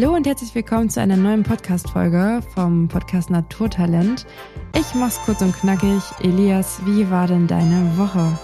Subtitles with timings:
[0.00, 4.26] Hallo und herzlich willkommen zu einer neuen Podcast-Folge vom Podcast Naturtalent.
[4.78, 6.00] Ich mach's kurz und knackig.
[6.22, 8.38] Elias, wie war denn deine Woche?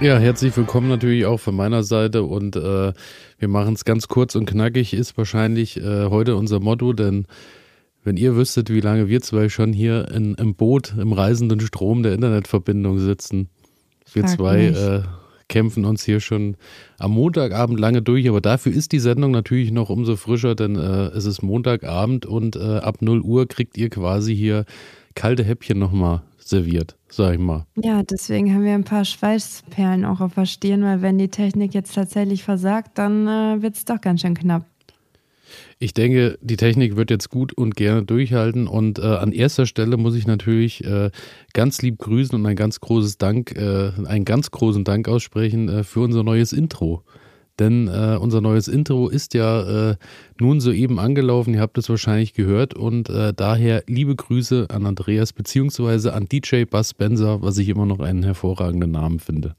[0.00, 2.92] Ja, herzlich willkommen natürlich auch von meiner Seite und äh,
[3.38, 7.28] wir machen es ganz kurz und knackig, ist wahrscheinlich äh, heute unser Motto, denn
[8.02, 12.02] wenn ihr wüsstet, wie lange wir zwei schon hier in, im Boot, im reisenden Strom
[12.02, 13.48] der Internetverbindung sitzen,
[14.12, 15.02] wir Frag zwei äh,
[15.48, 16.56] kämpfen uns hier schon
[16.98, 21.06] am Montagabend lange durch, aber dafür ist die Sendung natürlich noch umso frischer, denn äh,
[21.08, 24.64] es ist Montagabend und äh, ab 0 Uhr kriegt ihr quasi hier
[25.14, 27.66] kalte Häppchen nochmal serviert, sag ich mal.
[27.76, 31.74] Ja, deswegen haben wir ein paar Schweißperlen auch auf der Stirn, weil wenn die Technik
[31.74, 34.64] jetzt tatsächlich versagt, dann äh, wird es doch ganz schön knapp.
[35.78, 38.66] Ich denke, die Technik wird jetzt gut und gerne durchhalten.
[38.66, 41.10] Und äh, an erster Stelle muss ich natürlich äh,
[41.52, 45.84] ganz lieb grüßen und ein ganz großes Dank, äh, einen ganz großen Dank aussprechen äh,
[45.84, 47.02] für unser neues Intro.
[47.58, 49.96] Denn äh, unser neues Intro ist ja äh,
[50.38, 51.54] nun soeben angelaufen.
[51.54, 52.74] Ihr habt es wahrscheinlich gehört.
[52.74, 58.00] Und daher liebe Grüße an Andreas beziehungsweise an DJ Buzz Spencer, was ich immer noch
[58.00, 59.54] einen hervorragenden Namen finde.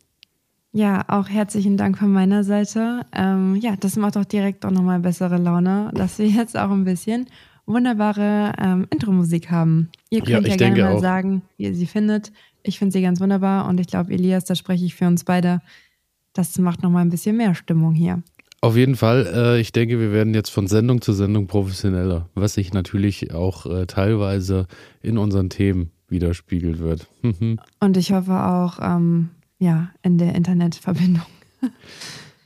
[0.73, 3.05] Ja, auch herzlichen Dank von meiner Seite.
[3.13, 6.83] Ähm, ja, das macht auch direkt auch nochmal bessere Laune, dass wir jetzt auch ein
[6.83, 7.27] bisschen
[7.65, 9.89] wunderbare ähm, Intro-Musik haben.
[10.09, 11.01] Ihr könnt ja, ja gerne mal auch.
[11.01, 12.31] sagen, wie ihr sie findet.
[12.63, 15.61] Ich finde sie ganz wunderbar und ich glaube, Elias, da spreche ich für uns beide.
[16.33, 18.21] Das macht nochmal ein bisschen mehr Stimmung hier.
[18.61, 19.27] Auf jeden Fall.
[19.33, 23.65] Äh, ich denke, wir werden jetzt von Sendung zu Sendung professioneller, was sich natürlich auch
[23.65, 24.67] äh, teilweise
[25.01, 27.07] in unseren Themen widerspiegelt wird.
[27.79, 29.29] und ich hoffe auch, ähm,
[29.59, 31.25] ja, in der Internetverbindung.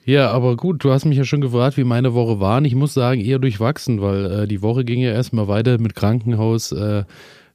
[0.04, 2.58] Ja, aber gut, du hast mich ja schon gefragt, wie meine Woche war.
[2.58, 5.94] Und ich muss sagen, eher durchwachsen, weil äh, die Woche ging ja erstmal weiter mit
[5.94, 7.04] Krankenhaus äh,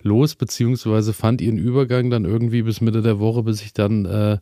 [0.00, 4.38] los, beziehungsweise fand ihren Übergang dann irgendwie bis Mitte der Woche, bis ich dann äh,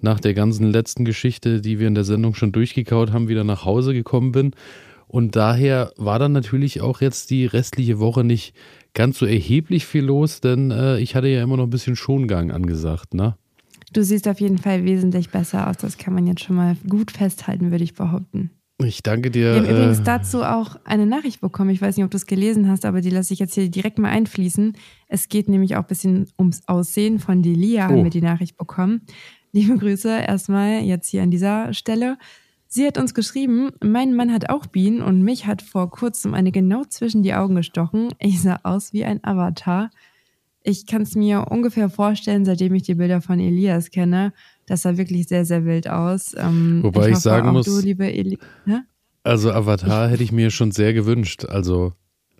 [0.00, 3.64] nach der ganzen letzten Geschichte, die wir in der Sendung schon durchgekaut haben, wieder nach
[3.64, 4.52] Hause gekommen bin.
[5.08, 8.54] Und daher war dann natürlich auch jetzt die restliche Woche nicht
[8.92, 12.50] ganz so erheblich viel los, denn äh, ich hatte ja immer noch ein bisschen Schongang
[12.50, 13.36] angesagt, ne?
[13.96, 15.78] Du siehst auf jeden Fall wesentlich besser aus.
[15.78, 18.50] Das kann man jetzt schon mal gut festhalten, würde ich behaupten.
[18.76, 19.54] Ich danke dir.
[19.54, 21.70] Wir haben äh, übrigens dazu auch eine Nachricht bekommen.
[21.70, 23.98] Ich weiß nicht, ob du es gelesen hast, aber die lasse ich jetzt hier direkt
[23.98, 24.76] mal einfließen.
[25.08, 27.92] Es geht nämlich auch ein bisschen ums Aussehen von Delia, oh.
[27.92, 29.00] haben wir die Nachricht bekommen.
[29.52, 32.18] Liebe Grüße erstmal jetzt hier an dieser Stelle.
[32.68, 36.52] Sie hat uns geschrieben, mein Mann hat auch Bienen und mich hat vor kurzem eine
[36.52, 38.10] genau zwischen die Augen gestochen.
[38.18, 39.88] Ich sah aus wie ein Avatar
[40.66, 44.32] ich kann es mir ungefähr vorstellen, seitdem ich die Bilder von Elias kenne,
[44.66, 46.34] das sah wirklich sehr, sehr wild aus.
[46.36, 48.84] Ähm, Wobei ich, ich sagen muss, du, liebe Eli ne?
[49.22, 51.44] also Avatar ich, hätte ich mir schon sehr gewünscht.
[51.44, 51.92] Also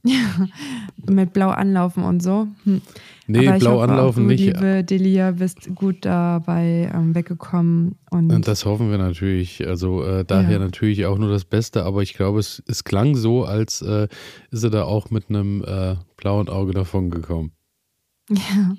[0.04, 0.48] ja,
[1.08, 2.48] mit blau anlaufen und so.
[2.64, 2.82] Hm.
[3.28, 4.44] Nee, blau hoffe, anlaufen du, nicht.
[4.44, 7.96] Liebe Delia, bist gut dabei ähm, weggekommen.
[8.10, 9.66] Und, und das hoffen wir natürlich.
[9.66, 10.58] Also äh, daher ja.
[10.58, 11.84] natürlich auch nur das Beste.
[11.84, 14.08] Aber ich glaube, es, es klang so, als äh,
[14.50, 17.55] ist er da auch mit einem äh, blauen Auge davon gekommen.
[18.30, 18.76] Ja.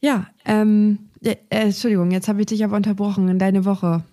[0.00, 4.04] Ja, ähm, äh, Entschuldigung, jetzt habe ich dich aber unterbrochen in deine Woche.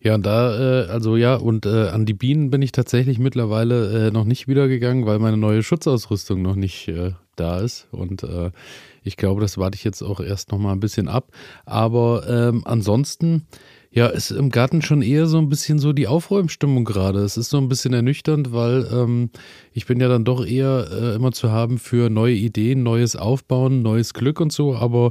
[0.00, 4.08] Ja, und da, äh, also ja, und äh, an die Bienen bin ich tatsächlich mittlerweile
[4.08, 7.88] äh, noch nicht wiedergegangen, weil meine neue Schutzausrüstung noch nicht äh, da ist.
[7.90, 8.50] Und äh,
[9.02, 11.32] ich glaube, das warte ich jetzt auch erst noch mal ein bisschen ab.
[11.64, 13.46] Aber ähm, ansonsten
[13.98, 17.18] ja, ist im Garten schon eher so ein bisschen so die Aufräumstimmung gerade.
[17.18, 19.30] Es ist so ein bisschen ernüchternd, weil ähm,
[19.72, 23.82] ich bin ja dann doch eher äh, immer zu haben für neue Ideen, neues Aufbauen,
[23.82, 24.76] neues Glück und so.
[24.76, 25.10] Aber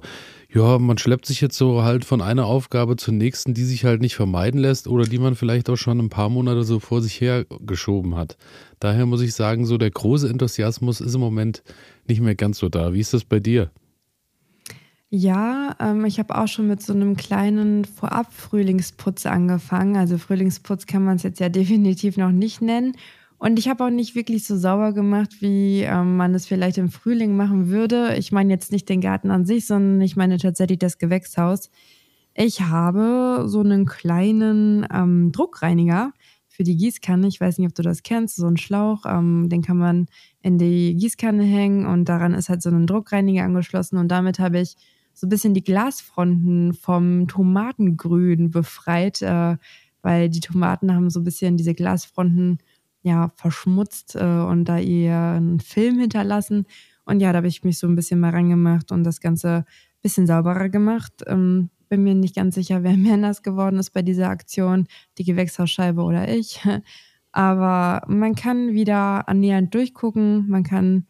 [0.49, 3.99] ja, man schleppt sich jetzt so halt von einer Aufgabe zur nächsten, die sich halt
[3.99, 7.19] nicht vermeiden lässt oder die man vielleicht auch schon ein paar Monate so vor sich
[7.19, 8.37] her geschoben hat.
[8.79, 11.61] Daher muss ich sagen, so der große Enthusiasmus ist im Moment
[12.07, 12.93] nicht mehr ganz so da.
[12.93, 13.69] Wie ist das bei dir?
[15.09, 19.95] Ja, ähm, ich habe auch schon mit so einem kleinen Vorab-Frühlingsputz angefangen.
[19.95, 22.93] Also Frühlingsputz kann man es jetzt ja definitiv noch nicht nennen.
[23.37, 26.89] Und ich habe auch nicht wirklich so sauber gemacht, wie ähm, man es vielleicht im
[26.89, 28.15] Frühling machen würde.
[28.17, 31.69] Ich meine jetzt nicht den Garten an sich, sondern ich meine tatsächlich das Gewächshaus.
[32.33, 36.11] Ich habe so einen kleinen ähm, Druckreiniger
[36.47, 37.27] für die Gießkanne.
[37.27, 39.05] Ich weiß nicht, ob du das kennst, so einen Schlauch.
[39.05, 40.07] Ähm, den kann man
[40.41, 43.97] in die Gießkanne hängen und daran ist halt so ein Druckreiniger angeschlossen.
[43.97, 44.75] Und damit habe ich
[45.17, 49.57] so ein bisschen die Glasfronten vom Tomatengrün befreit, äh,
[50.03, 52.59] weil die Tomaten haben so ein bisschen diese Glasfronten
[53.01, 56.67] ja verschmutzt äh, und da ihr einen Film hinterlassen.
[57.03, 60.01] Und ja, da habe ich mich so ein bisschen mal rangemacht und das Ganze ein
[60.03, 61.23] bisschen sauberer gemacht.
[61.25, 64.85] Ähm, bin mir nicht ganz sicher, wer mehr nass geworden ist bei dieser Aktion,
[65.17, 66.61] die Gewächshausscheibe oder ich.
[67.31, 71.07] Aber man kann wieder annähernd durchgucken, man kann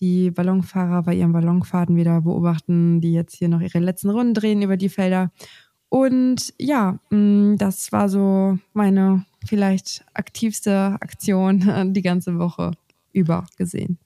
[0.00, 4.62] die Ballonfahrer bei ihren Ballonfahrten wieder beobachten, die jetzt hier noch ihre letzten Runden drehen
[4.62, 5.30] über die Felder.
[5.88, 12.72] Und ja, mm, das war so meine vielleicht aktivste Aktion die ganze Woche
[13.12, 13.98] über gesehen.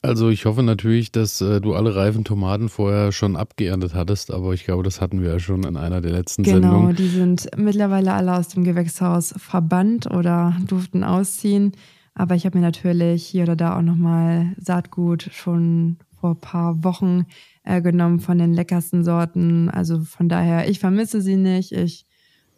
[0.00, 4.54] Also ich hoffe natürlich, dass äh, du alle reifen Tomaten vorher schon abgeerntet hattest, aber
[4.54, 6.96] ich glaube, das hatten wir ja schon in einer der letzten genau, Sendungen.
[6.96, 11.72] Genau, die sind mittlerweile alle aus dem Gewächshaus verbannt oder durften ausziehen.
[12.18, 16.84] Aber ich habe mir natürlich hier oder da auch nochmal Saatgut schon vor ein paar
[16.84, 17.26] Wochen
[17.62, 19.70] äh, genommen von den leckersten Sorten.
[19.70, 21.72] Also von daher, ich vermisse sie nicht.
[21.72, 22.06] Ich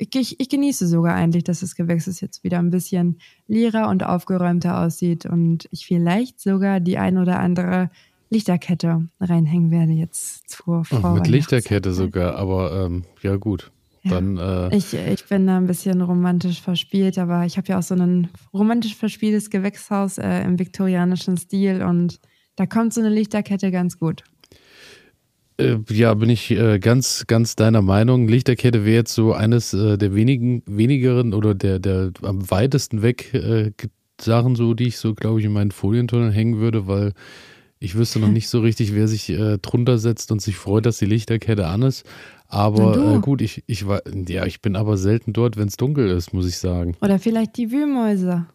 [0.01, 4.81] ich, ich genieße sogar eigentlich, dass das Gewächs jetzt wieder ein bisschen leerer und aufgeräumter
[4.81, 7.91] aussieht und ich vielleicht sogar die ein oder andere
[8.31, 13.73] Lichterkette reinhängen werde jetzt zur Vor Mit Lichterkette sogar, aber ähm, ja gut.
[14.05, 17.83] Dann, äh, ich, ich bin da ein bisschen romantisch verspielt, aber ich habe ja auch
[17.83, 22.19] so ein romantisch verspieltes Gewächshaus äh, im viktorianischen Stil und
[22.57, 24.25] da kommt so eine Lichterkette ganz gut.
[25.59, 28.27] Äh, ja, bin ich äh, ganz, ganz deiner Meinung.
[28.27, 33.33] Lichterkette wäre jetzt so eines äh, der wenigen, wenigeren oder der, der am weitesten weg
[34.21, 37.13] Sachen, so, die ich so, glaube ich, in meinen Folientunnel hängen würde, weil
[37.81, 40.99] ich wüsste noch nicht so richtig, wer sich äh, drunter setzt und sich freut, dass
[40.99, 42.05] die Lichterkette an ist.
[42.47, 46.09] Aber äh, gut, ich, ich war, ja, ich bin aber selten dort, wenn es dunkel
[46.11, 46.97] ist, muss ich sagen.
[47.01, 48.47] Oder vielleicht die Wühlmäuse.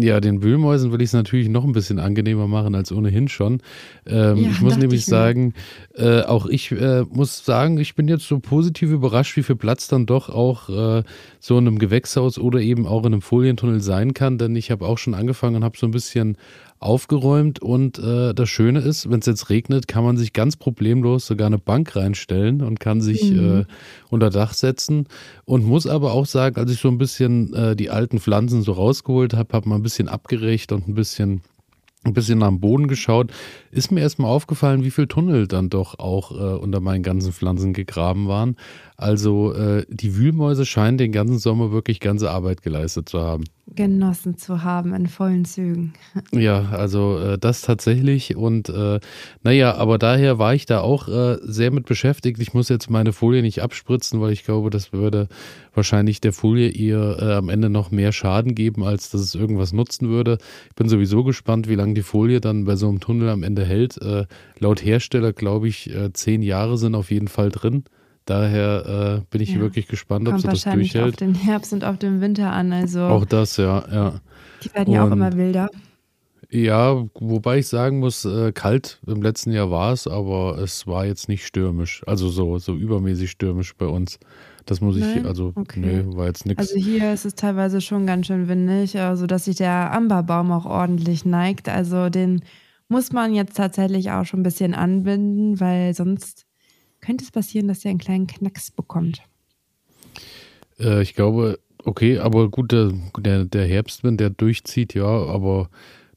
[0.00, 3.60] Ja, den Wühlmäusen will ich es natürlich noch ein bisschen angenehmer machen als ohnehin schon.
[4.06, 5.54] Ähm, ja, ich muss nämlich ich sagen,
[5.96, 9.88] äh, auch ich äh, muss sagen, ich bin jetzt so positiv überrascht, wie viel Platz
[9.88, 11.02] dann doch auch äh,
[11.40, 14.38] so in einem Gewächshaus oder eben auch in einem Folientunnel sein kann.
[14.38, 16.36] Denn ich habe auch schon angefangen und habe so ein bisschen
[16.80, 21.26] aufgeräumt und äh, das Schöne ist, wenn es jetzt regnet, kann man sich ganz problemlos
[21.26, 23.60] sogar eine Bank reinstellen und kann sich mhm.
[23.60, 23.64] äh,
[24.10, 25.06] unter Dach setzen
[25.44, 28.72] und muss aber auch sagen, als ich so ein bisschen äh, die alten Pflanzen so
[28.72, 31.42] rausgeholt habe, habe mal ein bisschen abgerecht und ein bisschen
[32.04, 33.32] ein bisschen am Boden geschaut,
[33.70, 37.72] ist mir erstmal aufgefallen, wie viel Tunnel dann doch auch äh, unter meinen ganzen Pflanzen
[37.72, 38.56] gegraben waren.
[39.00, 43.44] Also äh, die Wühlmäuse scheinen den ganzen Sommer wirklich ganze Arbeit geleistet zu haben.
[43.76, 45.92] Genossen zu haben in vollen Zügen.
[46.32, 48.34] Ja, also äh, das tatsächlich.
[48.34, 48.98] Und äh,
[49.44, 52.42] naja, aber daher war ich da auch äh, sehr mit beschäftigt.
[52.42, 55.28] Ich muss jetzt meine Folie nicht abspritzen, weil ich glaube, das würde
[55.74, 59.72] wahrscheinlich der Folie ihr äh, am Ende noch mehr Schaden geben, als dass es irgendwas
[59.72, 60.38] nutzen würde.
[60.70, 63.64] Ich bin sowieso gespannt, wie lange die Folie dann bei so einem Tunnel am Ende
[63.64, 63.96] hält.
[64.02, 64.26] Äh,
[64.58, 67.84] laut Hersteller, glaube ich, äh, zehn Jahre sind auf jeden Fall drin.
[68.28, 69.60] Daher äh, bin ich ja.
[69.60, 71.14] wirklich gespannt, ob sie das durchhält.
[71.14, 72.74] auf den Herbst und auf den Winter an.
[72.74, 74.20] Also auch das, ja, ja.
[74.62, 75.70] Die werden ja auch immer wilder.
[76.50, 81.06] Ja, wobei ich sagen muss, äh, kalt im letzten Jahr war es, aber es war
[81.06, 82.02] jetzt nicht stürmisch.
[82.06, 84.18] Also so, so übermäßig stürmisch bei uns.
[84.66, 85.20] Das muss Nein?
[85.20, 85.80] ich, also, okay.
[85.80, 86.60] nee, war jetzt nichts.
[86.60, 90.66] Also hier ist es teilweise schon ganz schön windig, also dass sich der Amberbaum auch
[90.66, 91.70] ordentlich neigt.
[91.70, 92.42] Also den
[92.88, 96.47] muss man jetzt tatsächlich auch schon ein bisschen anbinden, weil sonst
[97.08, 99.22] könnte es passieren, dass er einen kleinen Knacks bekommt.
[100.78, 105.70] Äh, ich glaube, okay, aber gut, der, der, der Herbstwind, der durchzieht, ja, aber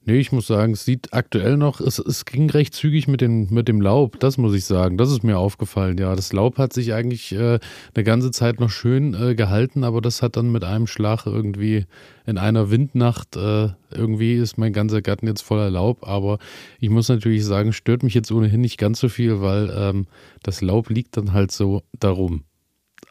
[0.06, 3.48] nee, ich muss sagen, es sieht aktuell noch, es, es ging recht zügig mit dem,
[3.50, 6.16] mit dem Laub, das muss ich sagen, das ist mir aufgefallen, ja.
[6.16, 7.60] Das Laub hat sich eigentlich äh,
[7.94, 11.86] eine ganze Zeit noch schön äh, gehalten, aber das hat dann mit einem Schlag irgendwie
[12.26, 16.40] in einer Windnacht, äh, irgendwie ist mein ganzer Garten jetzt voller Laub, aber
[16.80, 20.08] ich muss natürlich sagen, stört mich jetzt ohnehin nicht ganz so viel, weil ähm,
[20.44, 22.44] das Laub liegt dann halt so darum.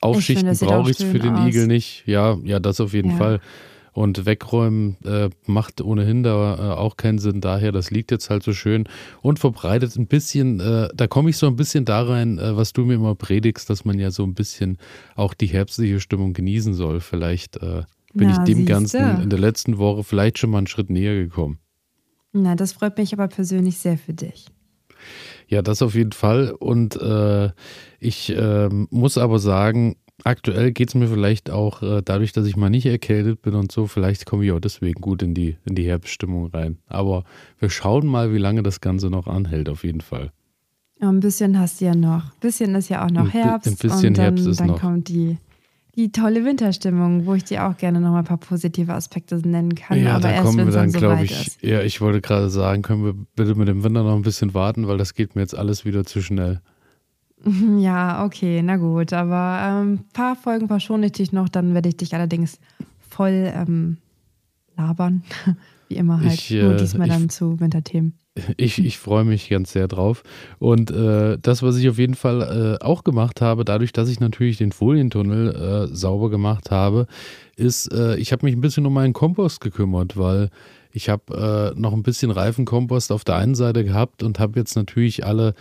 [0.01, 1.49] Aufschichten brauche ich für den aus.
[1.49, 2.05] Igel nicht.
[2.07, 3.17] Ja, ja, das auf jeden ja.
[3.17, 3.41] Fall.
[4.01, 7.43] Und wegräumen äh, macht ohnehin da äh, auch keinen Sinn.
[7.43, 8.89] Daher, das liegt jetzt halt so schön
[9.21, 12.73] und verbreitet ein bisschen, äh, da komme ich so ein bisschen da rein, äh, was
[12.73, 14.79] du mir immer predigst, dass man ja so ein bisschen
[15.17, 17.01] auch die herbstliche Stimmung genießen soll.
[17.01, 17.83] Vielleicht äh,
[18.15, 18.73] bin Na, ich dem siehste.
[18.73, 21.59] Ganzen in der letzten Woche vielleicht schon mal einen Schritt näher gekommen.
[22.33, 24.47] Na, das freut mich aber persönlich sehr für dich.
[25.47, 26.53] Ja, das auf jeden Fall.
[26.59, 27.51] Und äh,
[27.99, 32.57] ich äh, muss aber sagen, aktuell geht es mir vielleicht auch äh, dadurch, dass ich
[32.57, 35.75] mal nicht erkältet bin und so, vielleicht komme ich auch deswegen gut in die, in
[35.75, 36.79] die Herbststimmung rein.
[36.87, 37.25] Aber
[37.59, 40.33] wir schauen mal, wie lange das Ganze noch anhält, auf jeden Fall.
[41.01, 42.25] Ja, ein bisschen hast du ja noch.
[42.25, 43.69] Ein bisschen ist ja auch noch Herbst.
[43.69, 44.81] Ein bisschen und dann, Herbst ist dann noch.
[44.81, 45.39] kommt die
[45.97, 49.75] die tolle Winterstimmung, wo ich dir auch gerne noch mal ein paar positive Aspekte nennen
[49.75, 50.01] kann.
[50.01, 51.33] Ja, aber da erst, kommen wir dann, so glaube ich.
[51.33, 51.63] Ist.
[51.63, 54.87] Ja, ich wollte gerade sagen, können wir bitte mit dem Winter noch ein bisschen warten,
[54.87, 56.61] weil das geht mir jetzt alles wieder zu schnell.
[57.79, 59.13] Ja, okay, na gut.
[59.13, 62.59] Aber ein ähm, paar Folgen verschone ich dich noch, dann werde ich dich allerdings
[63.09, 63.97] voll ähm,
[64.77, 65.23] labern.
[65.89, 66.35] Wie immer halt.
[66.35, 68.15] Ich, Nur äh, diesmal ich, dann zu Winterthemen.
[68.57, 70.23] Ich, ich freue mich ganz sehr drauf.
[70.61, 74.21] Und äh, das, was ich auf jeden Fall äh, auch gemacht habe, dadurch, dass ich
[74.21, 77.07] natürlich den Folientunnel äh, sauber gemacht habe,
[77.57, 80.51] ist, äh, ich habe mich ein bisschen um meinen Kompost gekümmert, weil
[80.93, 84.77] ich habe äh, noch ein bisschen Reifenkompost auf der einen Seite gehabt und habe jetzt
[84.77, 85.55] natürlich alle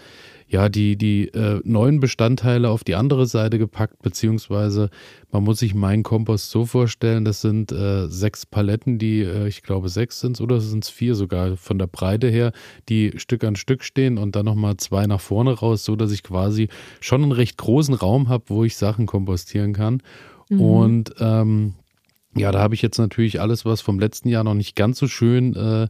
[0.49, 4.89] ja, die, die äh, neuen Bestandteile auf die andere Seite gepackt, beziehungsweise
[5.31, 9.61] man muss sich meinen Kompost so vorstellen, das sind äh, sechs Paletten, die, äh, ich
[9.61, 12.51] glaube, sechs sind oder sind es vier sogar von der Breite her,
[12.89, 16.23] die Stück an Stück stehen und dann nochmal zwei nach vorne raus, so dass ich
[16.23, 20.01] quasi schon einen recht großen Raum habe, wo ich Sachen kompostieren kann.
[20.49, 20.61] Mhm.
[20.61, 21.75] Und ähm,
[22.35, 25.07] ja, da habe ich jetzt natürlich alles, was vom letzten Jahr noch nicht ganz so
[25.07, 25.87] schön äh,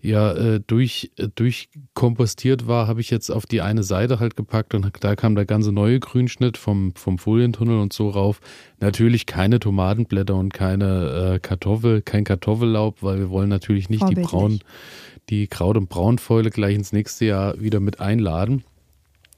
[0.00, 4.74] ja äh, durch, äh, durchkompostiert war, habe ich jetzt auf die eine Seite halt gepackt
[4.74, 8.40] und da kam der ganze neue Grünschnitt vom, vom Folientunnel und so rauf.
[8.80, 14.14] Natürlich keine Tomatenblätter und keine äh, Kartoffel, kein Kartoffellaub, weil wir wollen natürlich nicht die
[14.14, 14.60] braun,
[15.30, 18.62] die Kraut- und Braunfäule gleich ins nächste Jahr wieder mit einladen.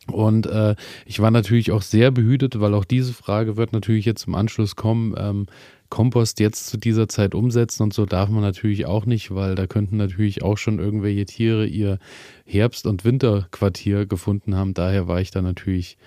[0.07, 0.75] Und äh,
[1.07, 4.77] ich war natürlich auch sehr behütet, weil auch diese Frage wird natürlich jetzt im Anschluss
[4.77, 5.15] kommen.
[5.17, 5.47] Ähm,
[5.91, 9.67] Kompost jetzt zu dieser Zeit umsetzen und so darf man natürlich auch nicht, weil da
[9.67, 11.99] könnten natürlich auch schon irgendwelche Tiere ihr
[12.47, 14.73] Herbst- und Winterquartier gefunden haben.
[14.73, 15.99] Daher war ich da natürlich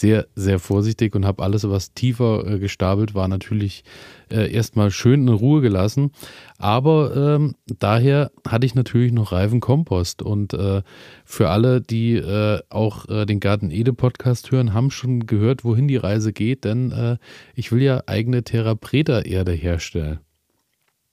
[0.00, 3.84] sehr, sehr vorsichtig und habe alles, was tiefer äh, gestapelt war, natürlich
[4.30, 6.10] äh, erstmal schön in Ruhe gelassen.
[6.56, 10.22] Aber ähm, daher hatte ich natürlich noch reifen Kompost.
[10.22, 10.80] Und äh,
[11.26, 15.86] für alle, die äh, auch äh, den Garten Ede Podcast hören, haben schon gehört, wohin
[15.86, 17.16] die Reise geht, denn äh,
[17.54, 20.20] ich will ja eigene Terra Preta Erde herstellen.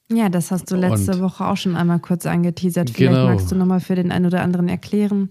[0.10, 2.90] Ja, das hast du letzte und, Woche auch schon einmal kurz angeteasert.
[2.90, 3.28] Vielleicht genau.
[3.28, 5.30] magst du nochmal für den einen oder anderen erklären,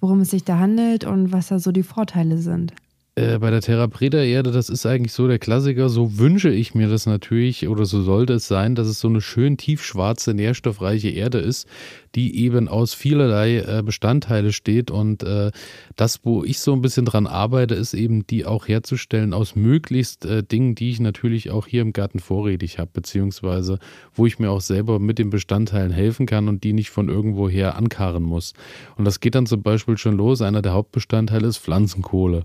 [0.00, 2.72] worum es sich da handelt und was da so die Vorteile sind.
[3.16, 5.88] Äh, bei der Terra Preta Erde, das ist eigentlich so der Klassiker.
[5.88, 9.20] So wünsche ich mir das natürlich oder so sollte es sein, dass es so eine
[9.20, 11.68] schön tiefschwarze, nährstoffreiche Erde ist,
[12.16, 14.90] die eben aus vielerlei äh, Bestandteile steht.
[14.90, 15.52] Und äh,
[15.94, 20.24] das, wo ich so ein bisschen dran arbeite, ist eben die auch herzustellen aus möglichst
[20.24, 23.78] äh, Dingen, die ich natürlich auch hier im Garten vorrätig habe, beziehungsweise
[24.12, 27.76] wo ich mir auch selber mit den Bestandteilen helfen kann und die nicht von irgendwoher
[27.76, 28.54] ankarren muss.
[28.96, 30.42] Und das geht dann zum Beispiel schon los.
[30.42, 32.42] Einer der Hauptbestandteile ist Pflanzenkohle.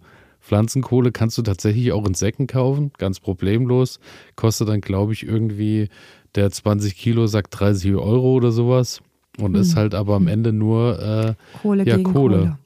[0.50, 4.00] Pflanzenkohle kannst du tatsächlich auch in Säcken kaufen, ganz problemlos.
[4.36, 5.90] Kostet dann, glaube ich, irgendwie
[6.34, 9.02] der 20 Kilo Sack 30 Euro oder sowas.
[9.38, 9.62] Und hm.
[9.62, 12.14] ist halt aber am Ende nur äh, Kohle ja, Kohle.
[12.14, 12.60] Kohle.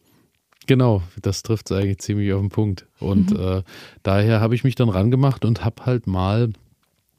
[0.65, 2.87] Genau, das trifft es eigentlich ziemlich auf den Punkt.
[2.99, 3.39] Und mhm.
[3.39, 3.63] äh,
[4.01, 6.53] daher habe ich mich dann rangemacht und habe halt mal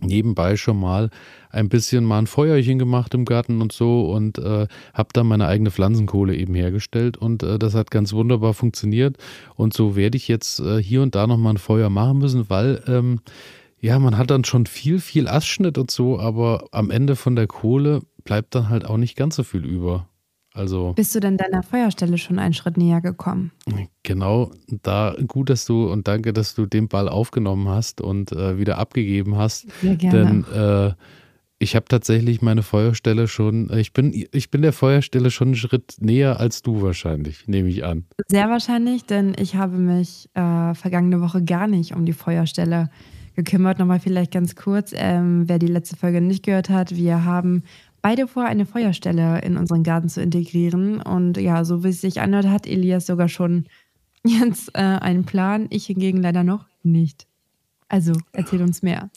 [0.00, 1.10] nebenbei schon mal
[1.50, 5.46] ein bisschen mal ein Feuerchen gemacht im Garten und so und äh, habe dann meine
[5.46, 9.16] eigene Pflanzenkohle eben hergestellt und äh, das hat ganz wunderbar funktioniert
[9.54, 12.82] und so werde ich jetzt äh, hier und da nochmal ein Feuer machen müssen, weil
[12.86, 13.20] ähm,
[13.80, 17.46] ja, man hat dann schon viel, viel Astschnitt und so, aber am Ende von der
[17.46, 20.08] Kohle bleibt dann halt auch nicht ganz so viel über.
[20.54, 23.50] Also Bist du denn deiner Feuerstelle schon einen Schritt näher gekommen?
[24.04, 28.56] Genau, da gut, dass du und danke, dass du den Ball aufgenommen hast und äh,
[28.56, 29.66] wieder abgegeben hast.
[29.80, 30.44] Sehr gerne.
[30.44, 30.94] Denn äh,
[31.58, 35.56] ich habe tatsächlich meine Feuerstelle schon, äh, ich bin, ich bin der Feuerstelle schon einen
[35.56, 38.04] Schritt näher als du wahrscheinlich, nehme ich an.
[38.28, 42.90] Sehr wahrscheinlich, denn ich habe mich äh, vergangene Woche gar nicht um die Feuerstelle
[43.34, 43.78] gekümmert.
[43.78, 47.64] Nochmal vielleicht ganz kurz, ähm, wer die letzte Folge nicht gehört hat, wir haben
[48.04, 51.00] beide vor, eine Feuerstelle in unseren Garten zu integrieren.
[51.00, 53.64] Und ja, so wie es sich anhört, hat Elias sogar schon
[54.26, 55.68] jetzt äh, einen Plan.
[55.70, 57.26] Ich hingegen leider noch nicht.
[57.88, 59.08] Also, erzähl uns mehr.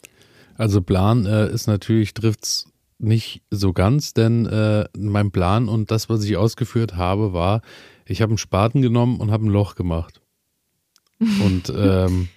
[0.56, 5.90] Also, Plan äh, ist natürlich, trifft es nicht so ganz, denn äh, mein Plan und
[5.90, 7.60] das, was ich ausgeführt habe, war,
[8.06, 10.22] ich habe einen Spaten genommen und habe ein Loch gemacht.
[11.44, 12.28] Und ähm,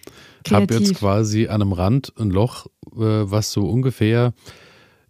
[0.50, 2.65] habe jetzt quasi an einem Rand ein Loch,
[2.96, 4.34] äh, was so ungefähr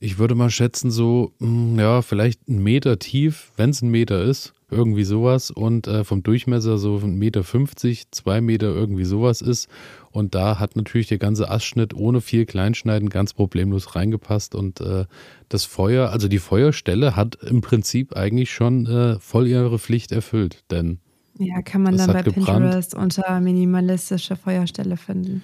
[0.02, 4.24] ich würde mal schätzen, so, hm, ja, vielleicht ein Meter tief, wenn es ein Meter
[4.24, 5.52] ist, irgendwie sowas.
[5.52, 9.70] Und äh, vom Durchmesser so ein Meter 50, zwei Meter irgendwie sowas ist.
[10.10, 14.56] Und da hat natürlich der ganze Astschnitt ohne viel Kleinschneiden ganz problemlos reingepasst.
[14.56, 15.06] Und äh,
[15.50, 20.64] das Feuer, also die Feuerstelle hat im Prinzip eigentlich schon äh, voll ihre Pflicht erfüllt.
[20.72, 20.98] Denn
[21.38, 22.48] ja, kann man dann bei gebrannt.
[22.48, 25.44] Pinterest unter minimalistische Feuerstelle finden.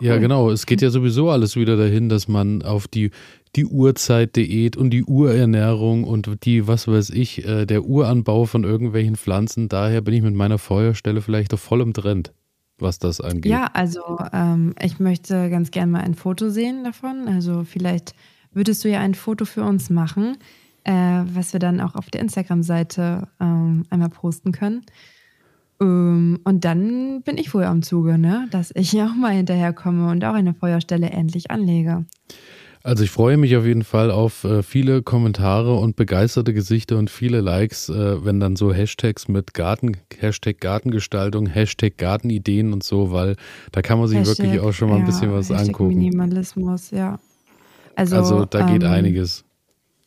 [0.00, 0.50] Ja, genau.
[0.50, 3.10] Es geht ja sowieso alles wieder dahin, dass man auf die
[3.56, 9.16] die Urzeitdiät und die Urernährung und die, was weiß ich, äh, der Uranbau von irgendwelchen
[9.16, 9.68] Pflanzen.
[9.68, 12.32] Daher bin ich mit meiner Feuerstelle vielleicht doch voll im Trend,
[12.78, 13.50] was das angeht.
[13.50, 17.28] Ja, also ähm, ich möchte ganz gerne mal ein Foto sehen davon.
[17.28, 18.14] Also vielleicht
[18.52, 20.36] würdest du ja ein Foto für uns machen,
[20.84, 24.82] äh, was wir dann auch auf der Instagram-Seite ähm, einmal posten können.
[25.80, 28.48] Ähm, und dann bin ich wohl am Zuge, ne?
[28.50, 32.04] dass ich auch mal hinterherkomme und auch eine Feuerstelle endlich anlege.
[32.86, 37.10] Also ich freue mich auf jeden Fall auf äh, viele Kommentare und begeisterte Gesichter und
[37.10, 43.10] viele Likes, äh, wenn dann so Hashtags mit Garten, Hashtag Gartengestaltung, Hashtag Gartenideen und so,
[43.10, 43.34] weil
[43.72, 45.98] da kann man sich Hashtag, wirklich auch schon mal ein bisschen was Hashtag angucken.
[45.98, 47.18] Minimalismus, ja.
[47.96, 49.44] Also, also da geht ähm, einiges.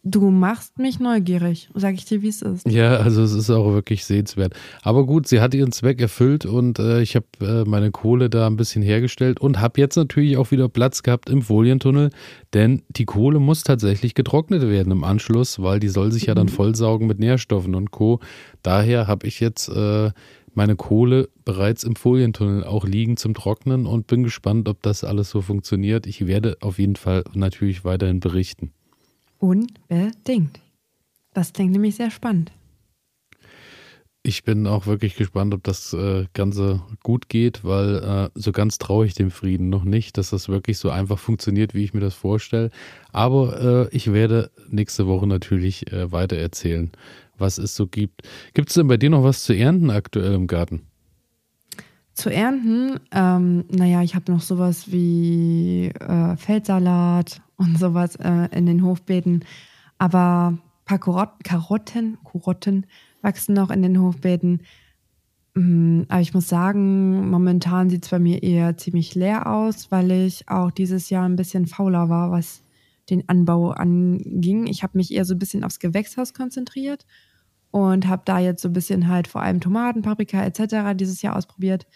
[0.10, 2.68] Du machst mich neugierig, sag ich dir, wie es ist.
[2.68, 4.56] Ja, also es ist auch wirklich sehenswert.
[4.82, 8.48] Aber gut, sie hat ihren Zweck erfüllt und äh, ich habe äh, meine Kohle da
[8.48, 12.10] ein bisschen hergestellt und habe jetzt natürlich auch wieder Platz gehabt im Folientunnel,
[12.56, 16.48] denn die Kohle muss tatsächlich getrocknet werden im Anschluss, weil die soll sich ja dann
[16.48, 16.54] mhm.
[16.54, 18.20] vollsaugen mit Nährstoffen und Co.
[18.63, 20.10] Daher habe ich jetzt äh,
[20.56, 25.30] meine Kohle bereits im Folientunnel auch liegen zum Trocknen und bin gespannt, ob das alles
[25.30, 26.08] so funktioniert.
[26.08, 28.72] Ich werde auf jeden Fall natürlich weiterhin berichten.
[29.39, 30.60] Unbedingt.
[31.34, 32.51] Das klingt nämlich sehr spannend.
[34.22, 38.77] Ich bin auch wirklich gespannt, ob das äh, Ganze gut geht, weil äh, so ganz
[38.77, 42.01] traue ich dem Frieden noch nicht, dass das wirklich so einfach funktioniert, wie ich mir
[42.01, 42.69] das vorstelle.
[43.13, 46.91] Aber äh, ich werde nächste Woche natürlich äh, weiter erzählen,
[47.38, 48.24] was es so gibt.
[48.53, 50.81] Gibt es denn bei dir noch was zu ernten aktuell im Garten?
[52.13, 58.66] Zu ernten, ähm, naja, ich habe noch sowas wie äh, Feldsalat und sowas äh, in
[58.66, 59.46] den Hofbeeten.
[59.98, 62.86] Aber ein paar Karotten, Karotten, Karotten
[63.22, 64.62] wachsen noch in den Hofbeeten.
[65.56, 70.10] Mm, aber ich muss sagen, momentan sieht es bei mir eher ziemlich leer aus, weil
[70.12, 72.62] ich auch dieses Jahr ein bisschen fauler war, was
[73.10, 74.68] den Anbau anging.
[74.68, 77.06] Ich habe mich eher so ein bisschen aufs Gewächshaus konzentriert
[77.72, 80.96] und habe da jetzt so ein bisschen halt vor allem Tomaten, Paprika etc.
[80.96, 81.88] dieses Jahr ausprobiert.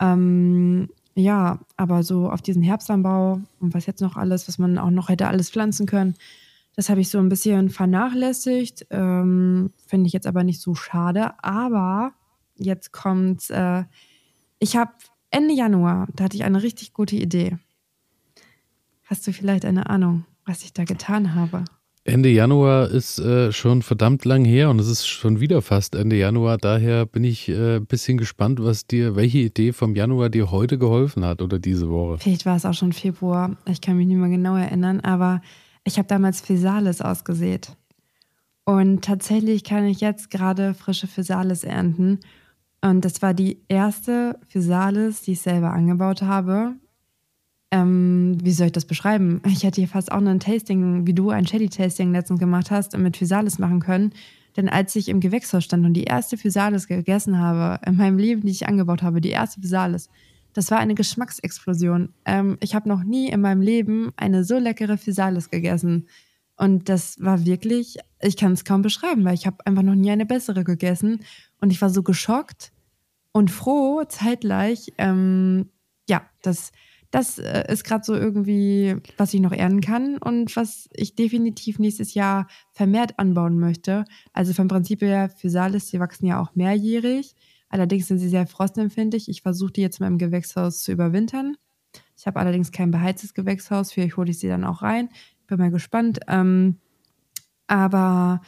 [0.00, 4.90] Ähm, ja, aber so auf diesen Herbstanbau und was jetzt noch alles, was man auch
[4.90, 6.14] noch hätte alles pflanzen können,
[6.76, 8.86] das habe ich so ein bisschen vernachlässigt.
[8.90, 11.32] Ähm, Finde ich jetzt aber nicht so schade.
[11.42, 12.12] Aber
[12.56, 13.84] jetzt kommt, äh,
[14.58, 14.92] ich habe
[15.30, 17.58] Ende Januar, da hatte ich eine richtig gute Idee.
[19.04, 21.64] Hast du vielleicht eine Ahnung, was ich da getan habe?
[22.06, 26.16] Ende Januar ist äh, schon verdammt lang her und es ist schon wieder fast Ende
[26.16, 26.58] Januar.
[26.58, 30.76] Daher bin ich äh, ein bisschen gespannt, was dir, welche Idee vom Januar dir heute
[30.76, 32.18] geholfen hat oder diese Woche.
[32.18, 33.56] Vielleicht war es auch schon Februar.
[33.64, 35.40] Ich kann mich nicht mehr genau erinnern, aber
[35.84, 37.74] ich habe damals Physalis ausgesät.
[38.66, 42.20] Und tatsächlich kann ich jetzt gerade frische Physalis ernten.
[42.82, 46.74] Und das war die erste Physalis, die ich selber angebaut habe
[47.74, 49.42] ähm, wie soll ich das beschreiben?
[49.48, 53.16] Ich hätte hier fast auch ein Tasting, wie du ein Shelly-Tasting letztens gemacht hast, mit
[53.16, 54.12] Physalis machen können.
[54.56, 58.42] Denn als ich im Gewächshaus stand und die erste Physalis gegessen habe, in meinem Leben,
[58.42, 60.08] die ich angebaut habe, die erste Physalis,
[60.52, 62.10] das war eine Geschmacksexplosion.
[62.24, 66.06] Ähm, ich habe noch nie in meinem Leben eine so leckere Physalis gegessen.
[66.56, 70.12] Und das war wirklich, ich kann es kaum beschreiben, weil ich habe einfach noch nie
[70.12, 71.24] eine bessere gegessen.
[71.60, 72.70] Und ich war so geschockt
[73.32, 74.92] und froh zeitgleich.
[74.96, 75.70] Ähm,
[76.08, 76.70] ja, das
[77.14, 81.78] das äh, ist gerade so irgendwie, was ich noch ernen kann und was ich definitiv
[81.78, 84.04] nächstes Jahr vermehrt anbauen möchte.
[84.32, 87.36] Also vom Prinzip her, Physalis, die wachsen ja auch mehrjährig.
[87.68, 89.28] Allerdings sind sie sehr frostempfindlich.
[89.28, 91.56] Ich versuche die jetzt mal im Gewächshaus zu überwintern.
[92.16, 93.92] Ich habe allerdings kein beheiztes Gewächshaus.
[93.92, 95.08] Vielleicht hole ich sie dann auch rein.
[95.46, 96.18] Bin mal gespannt.
[96.26, 96.78] Ähm,
[97.68, 98.40] aber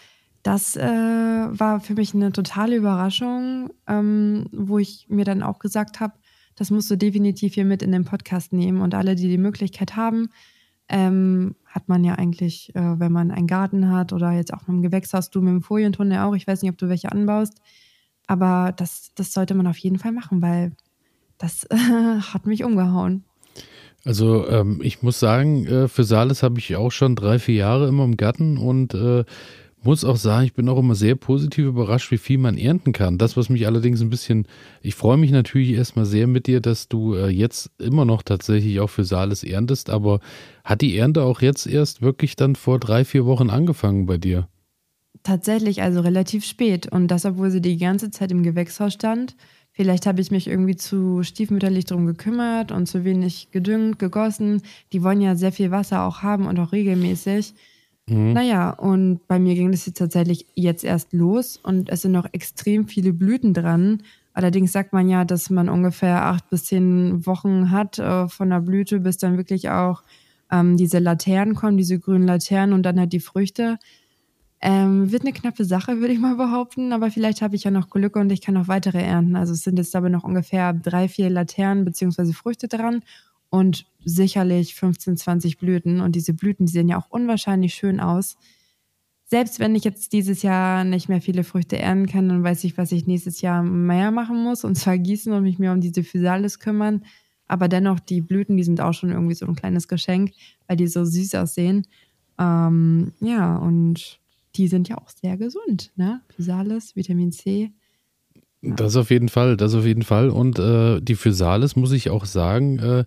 [0.43, 6.01] das äh, war für mich eine totale Überraschung, ähm, wo ich mir dann auch gesagt
[6.01, 6.15] habe,
[6.57, 8.81] das musst du definitiv hier mit in den Podcast nehmen.
[8.81, 10.31] Und alle, die die Möglichkeit haben,
[10.89, 14.71] ähm, hat man ja eigentlich, äh, wenn man einen Garten hat oder jetzt auch mit
[14.71, 16.35] einem Gewächshaus, du mit dem Folientunnel auch.
[16.35, 17.61] Ich weiß nicht, ob du welche anbaust.
[18.27, 20.73] Aber das, das sollte man auf jeden Fall machen, weil
[21.39, 21.77] das äh,
[22.21, 23.25] hat mich umgehauen.
[24.05, 27.89] Also ähm, ich muss sagen, äh, für Sales habe ich auch schon drei, vier Jahre
[27.89, 29.25] immer im Garten und äh,
[29.87, 33.19] muss auch sagen, ich bin auch immer sehr positiv überrascht, wie viel man ernten kann.
[33.19, 34.47] Das, was mich allerdings ein bisschen,
[34.83, 38.81] ich freue mich natürlich erstmal sehr mit dir, dass du äh, jetzt immer noch tatsächlich
[38.81, 40.19] auch für Saales erntest, aber
[40.65, 44.49] hat die Ernte auch jetzt erst wirklich dann vor drei, vier Wochen angefangen bei dir?
[45.23, 46.91] Tatsächlich, also relativ spät.
[46.91, 49.37] Und das, obwohl sie die ganze Zeit im Gewächshaus stand.
[49.71, 54.63] Vielleicht habe ich mich irgendwie zu stiefmütterlich darum gekümmert und zu wenig gedüngt, gegossen.
[54.93, 57.55] Die wollen ja sehr viel Wasser auch haben und auch regelmäßig.
[58.09, 58.33] Mhm.
[58.33, 62.27] Naja, und bei mir ging das jetzt tatsächlich jetzt erst los und es sind noch
[62.33, 64.03] extrem viele Blüten dran.
[64.33, 68.61] Allerdings sagt man ja, dass man ungefähr acht bis zehn Wochen hat äh, von der
[68.61, 70.03] Blüte, bis dann wirklich auch
[70.53, 73.79] ähm, diese Laternen kommen, diese grünen Laternen und dann halt die Früchte.
[74.61, 77.91] Ähm, wird eine knappe Sache, würde ich mal behaupten, aber vielleicht habe ich ja noch
[77.91, 79.37] Glück und ich kann noch weitere ernten.
[79.37, 82.33] Also es sind jetzt aber noch ungefähr drei, vier Laternen bzw.
[82.33, 83.03] Früchte dran
[83.51, 86.01] und sicherlich 15, 20 Blüten.
[86.01, 88.37] Und diese Blüten, die sehen ja auch unwahrscheinlich schön aus.
[89.25, 92.79] Selbst wenn ich jetzt dieses Jahr nicht mehr viele Früchte ernten kann, dann weiß ich,
[92.79, 94.65] was ich nächstes Jahr mehr machen muss.
[94.65, 97.05] Und zwar gießen und mich mehr um diese Physalis kümmern.
[97.49, 100.33] Aber dennoch, die Blüten, die sind auch schon irgendwie so ein kleines Geschenk,
[100.69, 101.87] weil die so süß aussehen.
[102.39, 104.21] Ähm, ja, und
[104.55, 106.23] die sind ja auch sehr gesund, ne?
[106.29, 107.73] Physalis, Vitamin C.
[108.63, 110.31] Das auf jeden Fall, das auf jeden Fall.
[110.31, 113.05] Und äh, die Physalis, muss ich auch sagen, äh,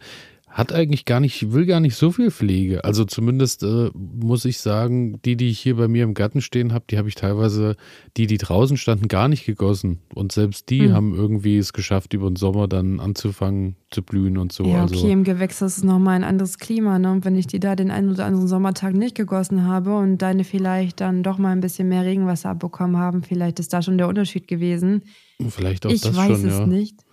[0.50, 2.84] hat eigentlich gar nicht, will gar nicht so viel Pflege.
[2.84, 6.74] Also zumindest äh, muss ich sagen, die, die ich hier bei mir im Garten stehen
[6.74, 7.76] habe, die habe ich teilweise,
[8.18, 10.00] die, die draußen standen, gar nicht gegossen.
[10.14, 10.94] Und selbst die mhm.
[10.94, 14.64] haben irgendwie es geschafft, über den Sommer dann anzufangen zu blühen und so.
[14.64, 16.98] Ja, okay, also, im Gewächs ist es nochmal ein anderes Klima.
[16.98, 17.12] Ne?
[17.12, 20.44] Und wenn ich die da den einen oder anderen Sommertag nicht gegossen habe und deine
[20.44, 24.08] vielleicht dann doch mal ein bisschen mehr Regenwasser abbekommen haben, vielleicht ist da schon der
[24.08, 25.04] Unterschied gewesen.
[25.48, 26.66] Vielleicht auch ich das weiß schon, es ja.
[26.66, 27.04] nicht.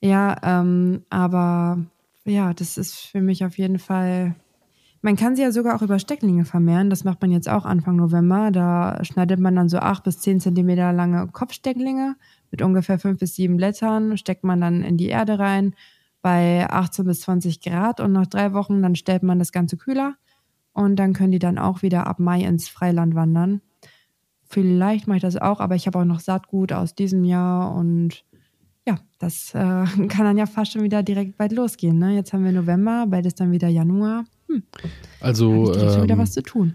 [0.00, 1.78] Ja, ähm, aber
[2.24, 4.34] ja, das ist für mich auf jeden Fall.
[5.02, 6.88] Man kann sie ja sogar auch über Stecklinge vermehren.
[6.88, 8.50] Das macht man jetzt auch Anfang November.
[8.50, 12.16] Da schneidet man dann so acht bis zehn Zentimeter lange Kopfstecklinge
[12.50, 15.74] mit ungefähr fünf bis sieben Blättern, steckt man dann in die Erde rein
[16.22, 20.14] bei 18 bis 20 Grad und nach drei Wochen dann stellt man das Ganze kühler
[20.72, 23.60] und dann können die dann auch wieder ab Mai ins Freiland wandern.
[24.44, 28.24] Vielleicht mache ich das auch, aber ich habe auch noch Saatgut aus diesem Jahr und
[29.24, 29.58] das äh,
[30.08, 31.98] kann dann ja fast schon wieder direkt bald losgehen.
[31.98, 32.14] Ne?
[32.14, 34.24] Jetzt haben wir November, bald ist dann wieder Januar.
[34.48, 34.62] Hm.
[35.20, 36.74] Also da ähm, schon wieder ähm, was zu tun.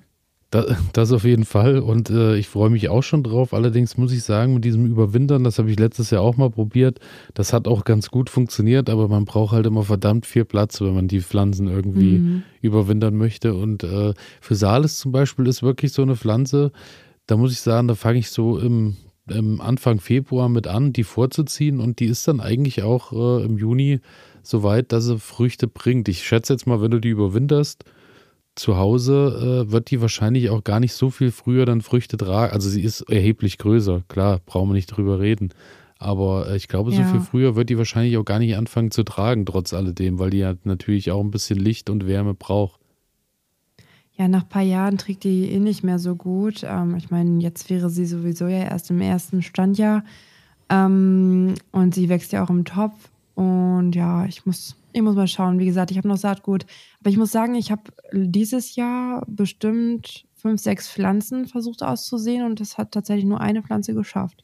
[0.52, 3.54] Das, das auf jeden Fall und äh, ich freue mich auch schon drauf.
[3.54, 7.00] Allerdings muss ich sagen, mit diesem Überwintern, das habe ich letztes Jahr auch mal probiert,
[7.36, 10.96] das hat auch ganz gut funktioniert, aber man braucht halt immer verdammt viel Platz, wenn
[10.96, 12.44] man die Pflanzen irgendwie mhm.
[12.62, 13.54] überwintern möchte.
[13.54, 16.72] Und äh, für Sales zum Beispiel ist wirklich so eine Pflanze,
[17.28, 18.98] da muss ich sagen, da fange ich so im
[19.32, 23.58] ähm, Anfang Februar mit an, die vorzuziehen und die ist dann eigentlich auch äh, im
[23.58, 24.00] Juni
[24.44, 26.08] so weit, dass sie Früchte bringt.
[26.10, 27.84] Ich schätze jetzt mal, wenn du die überwinterst,
[28.56, 32.54] zu Hause äh, wird die wahrscheinlich auch gar nicht so viel früher dann Früchte tragen.
[32.54, 35.54] Also sie ist erheblich größer, klar, brauchen wir nicht drüber reden.
[35.98, 37.08] Aber äh, ich glaube, so ja.
[37.08, 40.40] viel früher wird die wahrscheinlich auch gar nicht anfangen zu tragen, trotz alledem, weil die
[40.40, 42.80] ja natürlich auch ein bisschen Licht und Wärme braucht.
[44.20, 46.66] Ja, nach ein paar Jahren trägt die eh nicht mehr so gut.
[46.66, 50.04] Ähm, ich meine, jetzt wäre sie sowieso ja erst im ersten Standjahr.
[50.68, 53.10] Ähm, und sie wächst ja auch im Topf.
[53.36, 55.58] Und ja, ich muss, ich muss mal schauen.
[55.58, 56.66] Wie gesagt, ich habe noch Saatgut.
[57.00, 62.60] Aber ich muss sagen, ich habe dieses Jahr bestimmt fünf, sechs Pflanzen versucht auszusehen und
[62.60, 64.44] das hat tatsächlich nur eine Pflanze geschafft.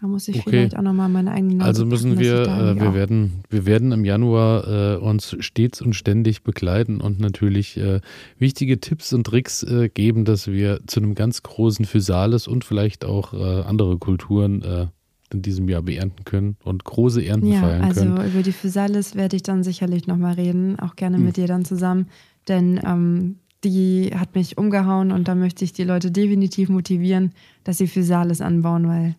[0.00, 0.50] Da muss ich okay.
[0.50, 3.92] vielleicht auch nochmal meine eigenen Nase Also müssen packen, wir, äh, wir werden, wir werden
[3.92, 8.00] im Januar äh, uns stets und ständig begleiten und natürlich äh,
[8.38, 13.04] wichtige Tipps und Tricks äh, geben, dass wir zu einem ganz großen Physales und vielleicht
[13.04, 14.86] auch äh, andere Kulturen äh,
[15.32, 18.18] in diesem Jahr beernten können und große Ernten ja, feiern also können.
[18.18, 21.24] Also über die Physalis werde ich dann sicherlich nochmal reden, auch gerne hm.
[21.24, 22.08] mit dir dann zusammen,
[22.48, 27.32] denn ähm, die hat mich umgehauen und da möchte ich die Leute definitiv motivieren,
[27.64, 29.16] dass sie Physalis anbauen, weil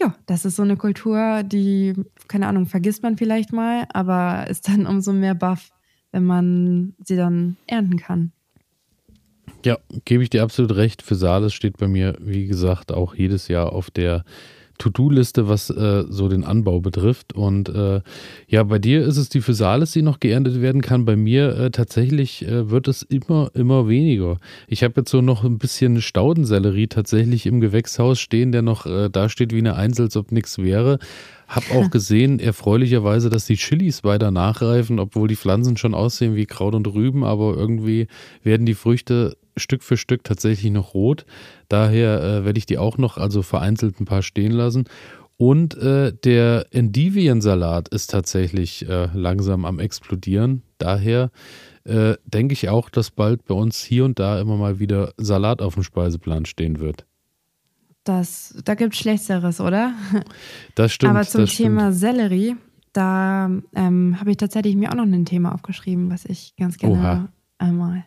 [0.00, 1.94] ja, das ist so eine Kultur, die,
[2.26, 5.70] keine Ahnung, vergisst man vielleicht mal, aber ist dann umso mehr baff,
[6.10, 8.32] wenn man sie dann ernten kann.
[9.64, 11.02] Ja, gebe ich dir absolut recht.
[11.02, 14.24] Für Sales steht bei mir, wie gesagt, auch jedes Jahr auf der
[14.80, 17.34] To-Do-Liste, was äh, so den Anbau betrifft.
[17.34, 18.00] Und äh,
[18.48, 21.04] ja, bei dir ist es die Physalis, die noch geerntet werden kann.
[21.04, 24.40] Bei mir äh, tatsächlich äh, wird es immer, immer weniger.
[24.66, 29.08] Ich habe jetzt so noch ein bisschen Staudensellerie tatsächlich im Gewächshaus stehen, der noch äh,
[29.08, 30.98] da steht wie eine Eins, als ob nichts wäre.
[31.46, 36.46] Hab auch gesehen, erfreulicherweise, dass die Chilis weiter nachreifen, obwohl die Pflanzen schon aussehen wie
[36.46, 38.06] Kraut und Rüben, aber irgendwie
[38.42, 41.24] werden die Früchte Stück für Stück tatsächlich noch rot.
[41.68, 44.84] Daher äh, werde ich die auch noch, also vereinzelt ein paar stehen lassen.
[45.36, 50.62] Und äh, der Endiviensalat ist tatsächlich äh, langsam am explodieren.
[50.76, 51.30] Daher
[51.84, 55.62] äh, denke ich auch, dass bald bei uns hier und da immer mal wieder Salat
[55.62, 57.06] auf dem Speiseplan stehen wird.
[58.04, 59.94] Das, da gibt es Schlechteres, oder?
[60.74, 61.10] Das stimmt.
[61.10, 61.96] Aber zum Thema stimmt.
[61.96, 62.56] Sellerie,
[62.92, 66.98] da ähm, habe ich tatsächlich mir auch noch ein Thema aufgeschrieben, was ich ganz gerne
[66.98, 67.28] Oha.
[67.58, 68.04] einmal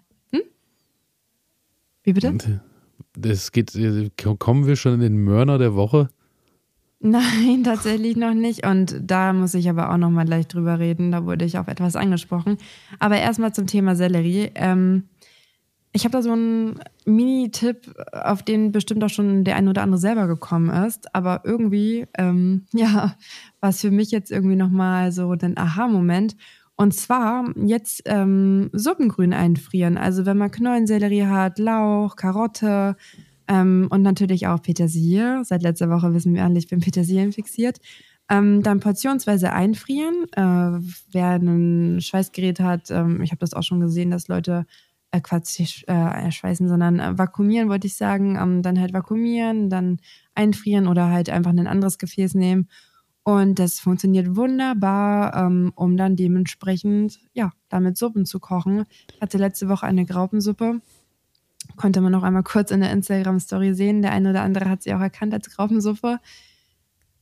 [2.03, 2.61] wie bitte?
[3.15, 3.73] Das geht,
[4.39, 6.09] kommen wir schon in den Mörner der Woche?
[6.99, 8.65] Nein, tatsächlich noch nicht.
[8.65, 11.11] Und da muss ich aber auch noch mal gleich drüber reden.
[11.11, 12.57] Da wurde ich auf etwas angesprochen.
[12.97, 14.51] Aber erstmal zum Thema Sellerie.
[14.55, 15.03] Ähm,
[15.91, 19.99] ich habe da so einen Mini-Tipp, auf den bestimmt auch schon der ein oder andere
[19.99, 21.13] selber gekommen ist.
[21.13, 23.15] Aber irgendwie, ähm, ja,
[23.59, 26.35] war es für mich jetzt irgendwie noch mal so ein Aha-Moment.
[26.83, 29.97] Und zwar jetzt ähm, Suppengrün einfrieren.
[29.97, 32.97] Also wenn man Knollensellerie hat, Lauch, Karotte
[33.47, 35.45] ähm, und natürlich auch Petersilie.
[35.45, 37.77] Seit letzter Woche wissen wir alle, ich bin Petersilien fixiert.
[38.29, 40.25] Ähm, dann portionsweise einfrieren.
[40.33, 44.65] Äh, wer ein Schweißgerät hat, ähm, ich habe das auch schon gesehen, dass Leute
[45.11, 48.37] äh, Quatsch, äh, schweißen, sondern äh, vakuumieren, wollte ich sagen.
[48.37, 49.99] Ähm, dann halt vakuumieren, dann
[50.35, 52.67] einfrieren oder halt einfach ein anderes Gefäß nehmen
[53.23, 58.85] und das funktioniert wunderbar, ähm, um dann dementsprechend, ja, damit Suppen zu kochen.
[59.15, 60.81] Ich hatte letzte Woche eine Graupensuppe.
[61.77, 64.01] Konnte man noch einmal kurz in der Instagram-Story sehen.
[64.01, 66.19] Der eine oder andere hat sie auch erkannt als Graupensuppe.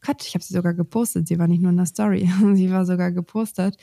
[0.01, 1.27] Quatsch, ich habe sie sogar gepostet.
[1.27, 3.77] Sie war nicht nur in der Story, sie war sogar gepostet.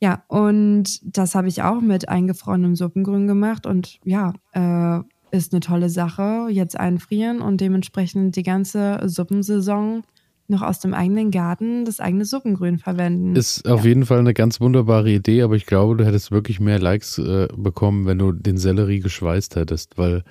[0.00, 5.00] Ja, und das habe ich auch mit eingefrorenem Suppengrün gemacht und ja, äh,
[5.36, 6.46] ist eine tolle Sache.
[6.50, 10.04] Jetzt einfrieren und dementsprechend die ganze Suppensaison
[10.50, 13.36] noch aus dem eigenen Garten das eigene Suppengrün verwenden.
[13.36, 13.88] Ist auf ja.
[13.88, 17.48] jeden Fall eine ganz wunderbare Idee, aber ich glaube, du hättest wirklich mehr Likes äh,
[17.56, 20.24] bekommen, wenn du den Sellerie geschweißt hättest, weil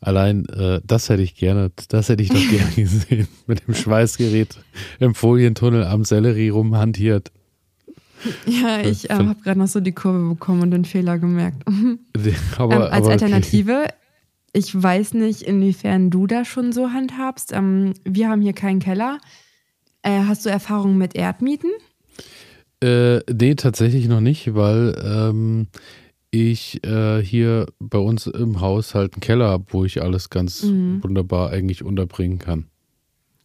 [0.00, 4.58] allein äh, das hätte ich gerne, das hätte ich doch gerne gesehen, mit dem Schweißgerät
[5.00, 7.32] im Folientunnel am Sellerie rumhantiert.
[8.46, 11.62] Ja, ich äh, habe gerade noch so die Kurve bekommen und den Fehler gemerkt.
[12.58, 13.92] aber, ähm, als aber Alternative, okay.
[14.52, 17.52] ich weiß nicht, inwiefern du das schon so handhabst.
[17.52, 19.18] Ähm, wir haben hier keinen Keller.
[20.04, 21.70] Äh, hast du Erfahrungen mit Erdmieten?
[22.82, 25.68] Äh, nee, tatsächlich noch nicht, weil ähm,
[26.30, 30.62] ich äh, hier bei uns im Haus halt einen Keller habe, wo ich alles ganz
[30.62, 31.02] mhm.
[31.02, 32.66] wunderbar eigentlich unterbringen kann.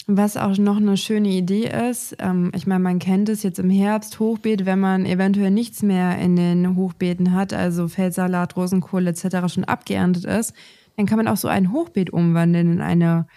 [0.07, 3.69] Was auch noch eine schöne Idee ist, ähm, ich meine, man kennt es jetzt im
[3.69, 9.53] Herbst, Hochbeet, wenn man eventuell nichts mehr in den Hochbeeten hat, also Feldsalat, Rosenkohl etc.
[9.53, 10.53] schon abgeerntet ist,
[10.97, 13.27] dann kann man auch so ein Hochbeet umwandeln in eine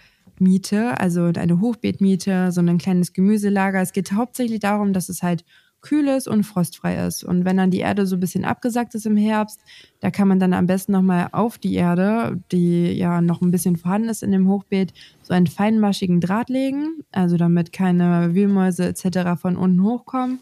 [0.43, 3.81] Miete, also in eine Hochbeetmiete, so ein kleines Gemüselager.
[3.81, 5.45] Es geht hauptsächlich darum, dass es halt
[5.83, 7.23] kühl ist und frostfrei ist.
[7.23, 9.61] Und wenn dann die Erde so ein bisschen abgesackt ist im Herbst,
[9.99, 13.75] da kann man dann am besten nochmal auf die Erde, die ja noch ein bisschen
[13.75, 19.39] vorhanden ist in dem Hochbeet, so einen feinmaschigen Draht legen, also damit keine Wühlmäuse etc.
[19.39, 20.39] von unten hochkommen.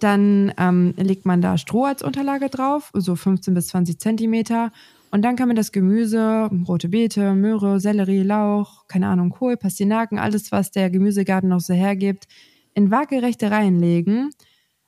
[0.00, 4.72] Dann ähm, legt man da Stroh als Unterlage drauf, so 15 bis 20 Zentimeter.
[5.10, 10.18] Und dann kann man das Gemüse, rote Beete, Möhre, Sellerie, Lauch, keine Ahnung, Kohl, Pastinaken,
[10.18, 12.26] alles, was der Gemüsegarten noch so hergibt,
[12.74, 14.30] in waagerechte Reihen legen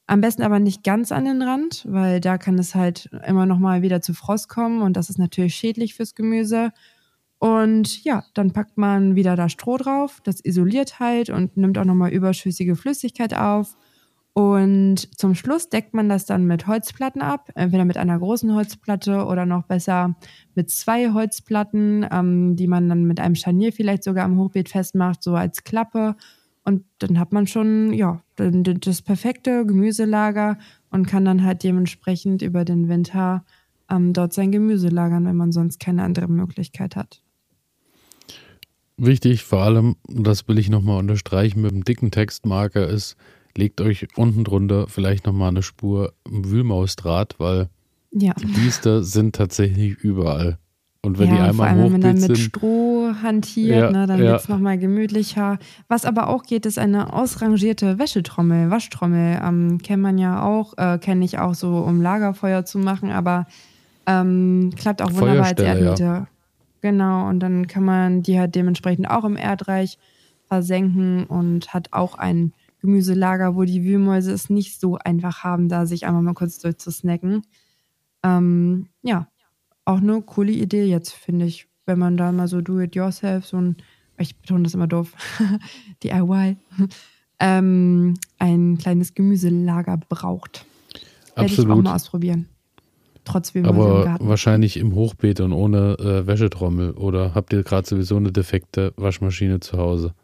[0.09, 3.59] am besten aber nicht ganz an den Rand, weil da kann es halt immer noch
[3.59, 6.73] mal wieder zu Frost kommen und das ist natürlich schädlich fürs Gemüse.
[7.39, 11.85] Und ja, dann packt man wieder da Stroh drauf, das isoliert halt und nimmt auch
[11.85, 13.77] noch mal überschüssige Flüssigkeit auf.
[14.39, 19.25] Und zum Schluss deckt man das dann mit Holzplatten ab, entweder mit einer großen Holzplatte
[19.25, 20.15] oder noch besser
[20.55, 25.25] mit zwei Holzplatten, ähm, die man dann mit einem Scharnier vielleicht sogar am Hochbeet festmacht,
[25.25, 26.15] so als Klappe
[26.63, 30.57] und dann hat man schon, ja, das perfekte Gemüselager
[30.91, 33.45] und kann dann halt dementsprechend über den Winter
[33.91, 37.25] ähm, dort sein Gemüse lagern, wenn man sonst keine andere Möglichkeit hat.
[38.99, 43.17] Wichtig, vor allem, das will ich nochmal unterstreichen mit dem dicken Textmarker, ist,
[43.59, 47.69] legt euch unten drunter vielleicht nochmal eine Spur Wühlmausdraht, weil
[48.13, 48.33] ja.
[48.35, 50.59] die Biester sind tatsächlich überall.
[51.03, 54.07] Und wenn ja, die einmal vor allem, wenn man dann mit Stroh hantiert, ja, ne,
[54.07, 54.33] dann ja.
[54.33, 55.59] wird es nochmal gemütlicher.
[55.89, 59.41] Was aber auch geht, ist eine ausrangierte Wäschetrommel, Waschtrommel.
[59.43, 63.47] Ähm, kennt man ja auch, äh, kenne ich auch so, um Lagerfeuer zu machen, aber
[64.07, 66.03] ähm, klappt auch wunderbar als Erdmiete.
[66.03, 66.27] Ja.
[66.81, 69.99] Genau, und dann kann man die halt dementsprechend auch im Erdreich
[70.47, 75.87] versenken und hat auch ein Gemüselager, wo die Wühlmäuse es nicht so einfach haben, da
[75.87, 77.43] sich einmal mal kurz durchzusnacken.
[78.23, 79.29] Ähm, ja,
[79.85, 83.77] auch eine coole Idee jetzt, finde ich, wenn man da mal so do-it-yourself, so ein,
[84.19, 85.13] ich betone das immer doof,
[86.03, 86.57] DIY,
[87.41, 90.67] ähm, ein kleines Gemüselager braucht.
[91.35, 92.49] Werde ich auch mal ausprobieren.
[93.25, 94.29] Trotz Aber im Garten.
[94.29, 96.93] wahrscheinlich im Hochbeet und ohne äh, Wäschetrommel.
[96.93, 100.15] Oder habt ihr gerade sowieso eine defekte Waschmaschine zu Hause?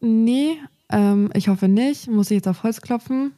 [0.00, 0.56] Nee,
[0.90, 2.08] ähm, ich hoffe nicht.
[2.10, 3.32] Muss ich jetzt auf Holz klopfen?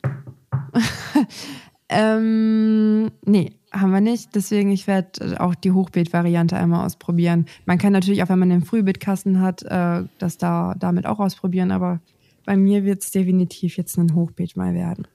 [1.89, 4.35] ähm, nee, haben wir nicht.
[4.35, 7.47] Deswegen, ich werde auch die Hochbeet-Variante einmal ausprobieren.
[7.67, 11.71] Man kann natürlich auch, wenn man den Frühbeetkasten hat, äh, das da damit auch ausprobieren.
[11.71, 12.01] Aber
[12.45, 15.07] bei mir wird es definitiv jetzt ein Hochbeet mal werden.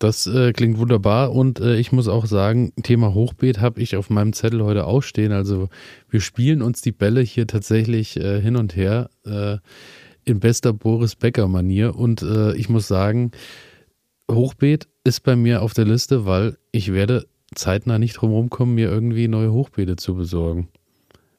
[0.00, 4.10] Das äh, klingt wunderbar und äh, ich muss auch sagen, Thema Hochbeet habe ich auf
[4.10, 5.32] meinem Zettel heute auch stehen.
[5.32, 5.68] Also
[6.10, 9.58] wir spielen uns die Bälle hier tatsächlich äh, hin und her äh,
[10.24, 13.32] in bester Boris Becker-Manier und äh, ich muss sagen,
[14.30, 18.90] Hochbeet ist bei mir auf der Liste, weil ich werde zeitnah nicht drum kommen, mir
[18.90, 20.68] irgendwie neue Hochbeete zu besorgen.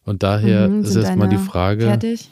[0.04, 1.86] Und daher mhm, ist erstmal die Frage.
[1.86, 2.30] Fertig?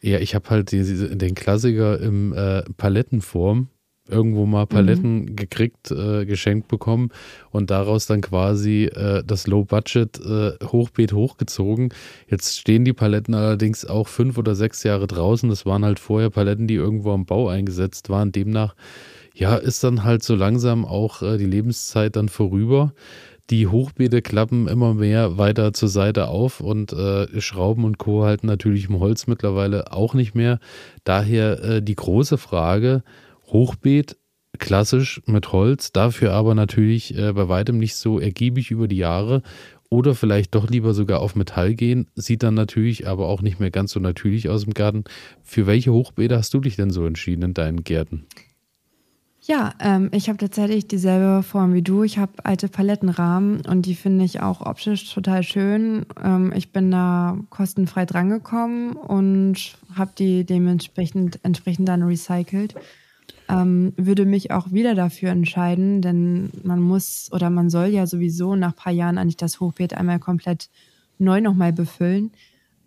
[0.00, 0.82] Ja, ich habe halt die,
[1.16, 3.68] den Klassiker im äh, Palettenform
[4.08, 5.36] irgendwo mal Paletten mhm.
[5.36, 7.10] gekriegt, äh, geschenkt bekommen
[7.50, 11.94] und daraus dann quasi äh, das Low-Budget äh, Hochbeet hochgezogen.
[12.28, 15.48] Jetzt stehen die Paletten allerdings auch fünf oder sechs Jahre draußen.
[15.48, 18.32] Das waren halt vorher Paletten, die irgendwo am Bau eingesetzt waren.
[18.32, 18.74] Demnach
[19.34, 22.92] ja, ist dann halt so langsam auch äh, die Lebenszeit dann vorüber.
[23.50, 28.24] Die Hochbeete klappen immer mehr weiter zur Seite auf und äh, Schrauben und Co.
[28.24, 30.58] halten natürlich im Holz mittlerweile auch nicht mehr.
[31.04, 33.02] Daher äh, die große Frage,
[33.52, 34.16] Hochbeet
[34.58, 39.42] klassisch mit Holz, dafür aber natürlich äh, bei weitem nicht so ergiebig über die Jahre
[39.88, 43.70] oder vielleicht doch lieber sogar auf Metall gehen, sieht dann natürlich aber auch nicht mehr
[43.70, 45.04] ganz so natürlich aus im Garten.
[45.42, 48.26] Für welche Hochbeete hast du dich denn so entschieden in deinen Gärten?
[49.44, 52.04] Ja, ähm, ich habe tatsächlich dieselbe Form wie du.
[52.04, 56.06] Ich habe alte Palettenrahmen und die finde ich auch optisch total schön.
[56.22, 62.76] Ähm, ich bin da kostenfrei drangekommen und habe die dementsprechend entsprechend dann recycelt.
[63.52, 68.56] Ähm, würde mich auch wieder dafür entscheiden, denn man muss oder man soll ja sowieso
[68.56, 70.70] nach ein paar Jahren eigentlich das Hochbeet einmal komplett
[71.18, 72.32] neu nochmal befüllen.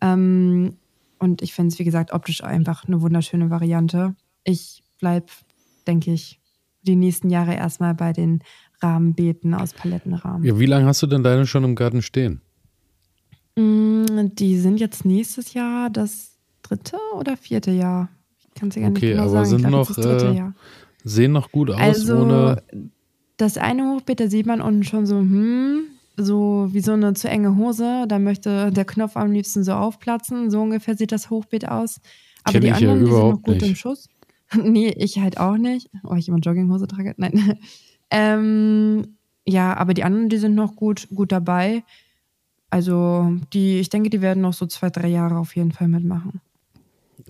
[0.02, 0.78] Ähm,
[1.20, 4.16] und ich finde es, wie gesagt, optisch einfach eine wunderschöne Variante.
[4.44, 5.28] Ich bleibe,
[5.86, 6.40] denke ich,
[6.82, 8.42] die nächsten Jahre erstmal bei den
[8.82, 10.44] Rahmenbeeten aus Palettenrahmen.
[10.44, 12.42] Ja, wie lange hast du denn deine schon im Garten stehen?
[13.56, 18.10] Mm, die sind jetzt nächstes Jahr das dritte oder vierte Jahr.
[18.56, 19.62] Ich kann es ja gar nicht okay, genau aber sagen.
[19.62, 20.52] sind noch, äh,
[21.04, 22.64] sehen noch gut aus also, ohne.
[23.36, 25.84] Das eine Hochbeet, da sieht man unten schon so, hm,
[26.16, 28.06] so wie so eine zu enge Hose.
[28.08, 30.50] Da möchte der Knopf am liebsten so aufplatzen.
[30.50, 32.00] So ungefähr sieht das Hochbeet aus.
[32.46, 33.68] Aber Kenn die anderen, ja die sind noch gut nicht.
[33.68, 34.08] im Schuss.
[34.64, 35.90] nee, ich halt auch nicht.
[36.06, 37.14] Oh, ich immer Jogginghose trage.
[37.18, 37.60] Nein.
[38.10, 41.84] ähm, ja, aber die anderen, die sind noch gut, gut dabei.
[42.70, 46.40] Also, die, ich denke, die werden noch so zwei, drei Jahre auf jeden Fall mitmachen.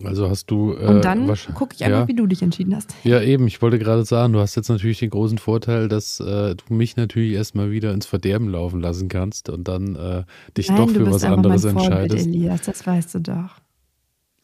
[0.04, 0.74] Also hast du.
[0.74, 2.08] Äh, Und dann gucke ich einfach, ja.
[2.08, 2.94] wie du dich entschieden hast.
[3.04, 3.48] Ja, eben.
[3.48, 6.98] Ich wollte gerade sagen, du hast jetzt natürlich den großen Vorteil, dass äh, du mich
[6.98, 10.24] natürlich erstmal wieder ins Verderben laufen lassen kannst und dann äh,
[10.58, 12.28] dich Nein, doch für was anderes mein Vorbild, entscheidest.
[12.28, 13.56] Elias, das weißt du doch.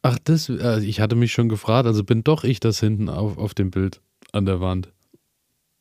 [0.03, 3.37] Ach, das, äh, ich hatte mich schon gefragt, also bin doch ich das hinten auf,
[3.37, 4.89] auf dem Bild an der Wand.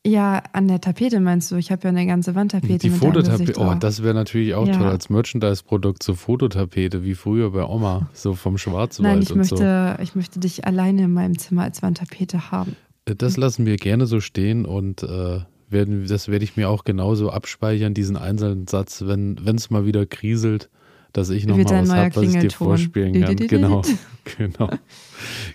[0.07, 1.57] Ja, an der Tapete meinst du?
[1.57, 2.79] Ich habe ja eine ganze Wandtapete.
[2.79, 4.79] Die Fototapete, oh, das wäre natürlich auch Ja.
[4.79, 9.45] toll als Merchandise-Produkt, so Fototapete, wie früher bei Oma, so vom Schwarzwald Nein, ich und
[9.45, 9.57] so.
[9.57, 12.77] möchte, ich möchte dich alleine in meinem Zimmer als Wandtapete haben.
[13.05, 16.85] Äh, Das lassen wir gerne so stehen und äh, werden, das werde ich mir auch
[16.85, 20.71] genauso abspeichern, diesen einzelnen Satz, wenn es mal wieder kriselt,
[21.13, 23.37] dass ich nochmal was habe, was ich dir vorspielen kann.
[23.37, 23.83] Genau,
[24.39, 24.71] genau.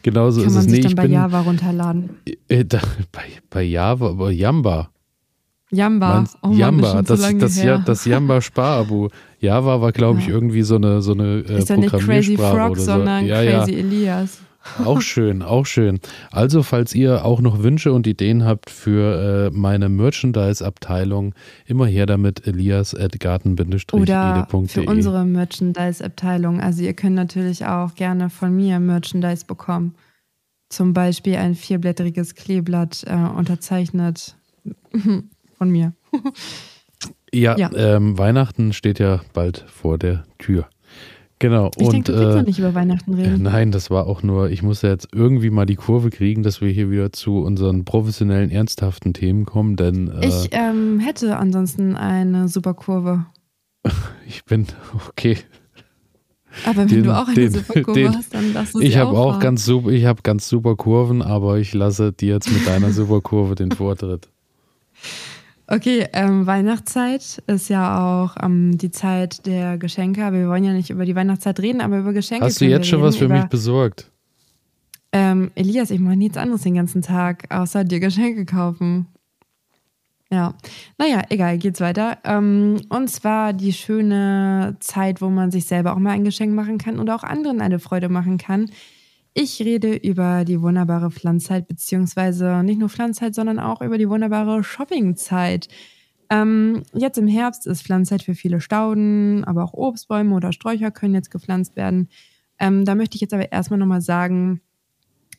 [0.04, 0.72] Genau so Kann ist man es.
[0.72, 2.10] sich Nee, dann bei bin Java runterladen.
[2.50, 2.80] äh, da,
[3.12, 4.89] bei, bei Java, bei Jamba.
[5.72, 6.15] Jamba.
[6.18, 7.84] Meinst- oh Mann, Jamba, das, so das, her.
[7.86, 9.10] das Jamba Sparabo.
[9.39, 10.34] Java war, glaube ich, Ja.
[10.34, 12.86] irgendwie so eine, so eine äh, ist ja nicht Crazy Programmiersprache Frog, oder so.
[12.91, 13.78] sondern ja, Crazy ja.
[13.80, 14.39] Elias.
[14.84, 15.99] Auch schön, auch schön.
[16.32, 21.34] Also, falls ihr auch noch Wünsche und Ideen habt für äh, meine Merchandise-Abteilung,
[21.65, 23.19] immer her damit elias at
[23.93, 26.60] Oder für unsere Merchandise-Abteilung.
[26.62, 29.95] Also ihr könnt natürlich auch gerne von mir Merchandise bekommen.
[30.69, 34.36] Zum Beispiel ein vierblättriges Kleeblatt äh, unterzeichnet
[35.58, 35.93] von mir.
[37.32, 37.69] Ja, Ja.
[37.75, 40.67] Ähm, Weihnachten steht ja bald vor der Tür.
[41.39, 41.69] Genau.
[41.78, 43.43] Ich und denke, du äh, noch nicht über Weihnachten reden.
[43.43, 46.62] Nein, das war auch nur, ich muss ja jetzt irgendwie mal die Kurve kriegen, dass
[46.62, 51.95] wir hier wieder zu unseren professionellen, ernsthaften Themen kommen, denn äh, Ich ähm, hätte ansonsten
[51.98, 53.26] eine super Kurve.
[54.28, 54.65] ich bin,
[55.10, 55.38] okay,
[56.65, 58.95] Aber wenn Den- du auch eine den- super Kurve den- hast, dann du sie ich
[58.98, 59.41] habe auch fahren.
[59.41, 63.19] ganz super, ich habe ganz super Kurven, aber ich lasse dir jetzt mit deiner super
[63.19, 64.30] Kurve den Vortritt.
[65.67, 70.73] Okay, ähm, Weihnachtszeit ist ja auch ähm, die Zeit der Geschenke, aber wir wollen ja
[70.73, 72.45] nicht über die Weihnachtszeit reden, aber über Geschenke.
[72.45, 74.12] Hast du jetzt schon reden, was für mich besorgt?
[75.12, 79.08] Ähm, Elias, ich mache nichts anderes den ganzen Tag, außer dir Geschenke kaufen.
[80.32, 80.54] Ja,
[80.97, 82.17] naja, egal, geht's weiter.
[82.25, 86.78] Ähm, und zwar die schöne Zeit, wo man sich selber auch mal ein Geschenk machen
[86.78, 88.69] kann oder auch anderen eine Freude machen kann.
[89.38, 94.63] Ich rede über die wunderbare Pflanzzeit, beziehungsweise nicht nur Pflanzzeit, sondern auch über die wunderbare
[94.63, 95.67] Shoppingzeit.
[96.30, 101.15] Ähm, jetzt im Herbst ist Pflanzzeit für viele Stauden, aber auch Obstbäume oder Sträucher können
[101.15, 102.08] jetzt gepflanzt werden.
[102.60, 104.62] Ähm, da möchte ich jetzt aber erstmal nochmal sagen,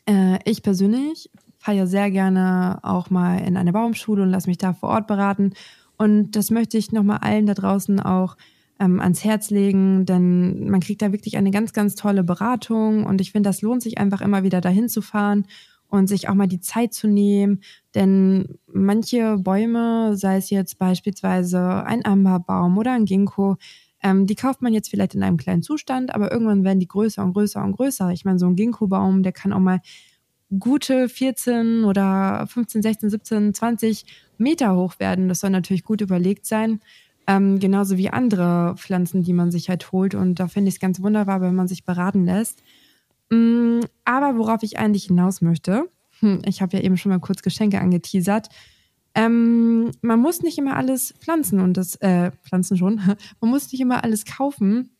[0.06, 4.58] äh, ich persönlich fahre ja sehr gerne auch mal in eine Baumschule und lasse mich
[4.58, 5.54] da vor Ort beraten.
[5.96, 8.36] Und das möchte ich nochmal allen da draußen auch
[8.78, 13.04] ähm, ans Herz legen, denn man kriegt da wirklich eine ganz, ganz tolle Beratung.
[13.04, 15.46] Und ich finde, das lohnt sich einfach immer wieder dahin zu fahren
[15.88, 17.60] und sich auch mal die Zeit zu nehmen.
[17.94, 23.56] Denn manche Bäume, sei es jetzt beispielsweise ein Amberbaum oder ein Ginkgo,
[24.02, 27.22] ähm, die kauft man jetzt vielleicht in einem kleinen Zustand, aber irgendwann werden die größer
[27.22, 28.10] und größer und größer.
[28.10, 29.80] Ich meine, so ein Ginkgo-Baum, der kann auch mal
[30.58, 34.04] gute 14 oder 15, 16, 17, 20
[34.38, 35.28] Meter hoch werden.
[35.28, 36.80] Das soll natürlich gut überlegt sein.
[37.26, 40.14] Ähm, genauso wie andere Pflanzen, die man sich halt holt.
[40.14, 42.62] Und da finde ich es ganz wunderbar, wenn man sich beraten lässt.
[43.30, 45.88] Mm, aber worauf ich eigentlich hinaus möchte,
[46.20, 48.48] hm, ich habe ja eben schon mal kurz Geschenke angeteasert.
[49.14, 52.96] Ähm, man muss nicht immer alles pflanzen und das, äh, pflanzen schon.
[53.40, 54.90] Man muss nicht immer alles kaufen,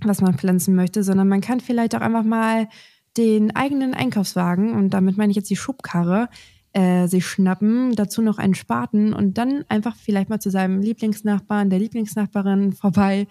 [0.00, 2.68] was man pflanzen möchte, sondern man kann vielleicht auch einfach mal
[3.16, 6.28] den eigenen Einkaufswagen, und damit meine ich jetzt die Schubkarre,
[6.72, 11.70] äh, sich schnappen, dazu noch einen Spaten und dann einfach vielleicht mal zu seinem Lieblingsnachbarn,
[11.70, 13.26] der Lieblingsnachbarin vorbei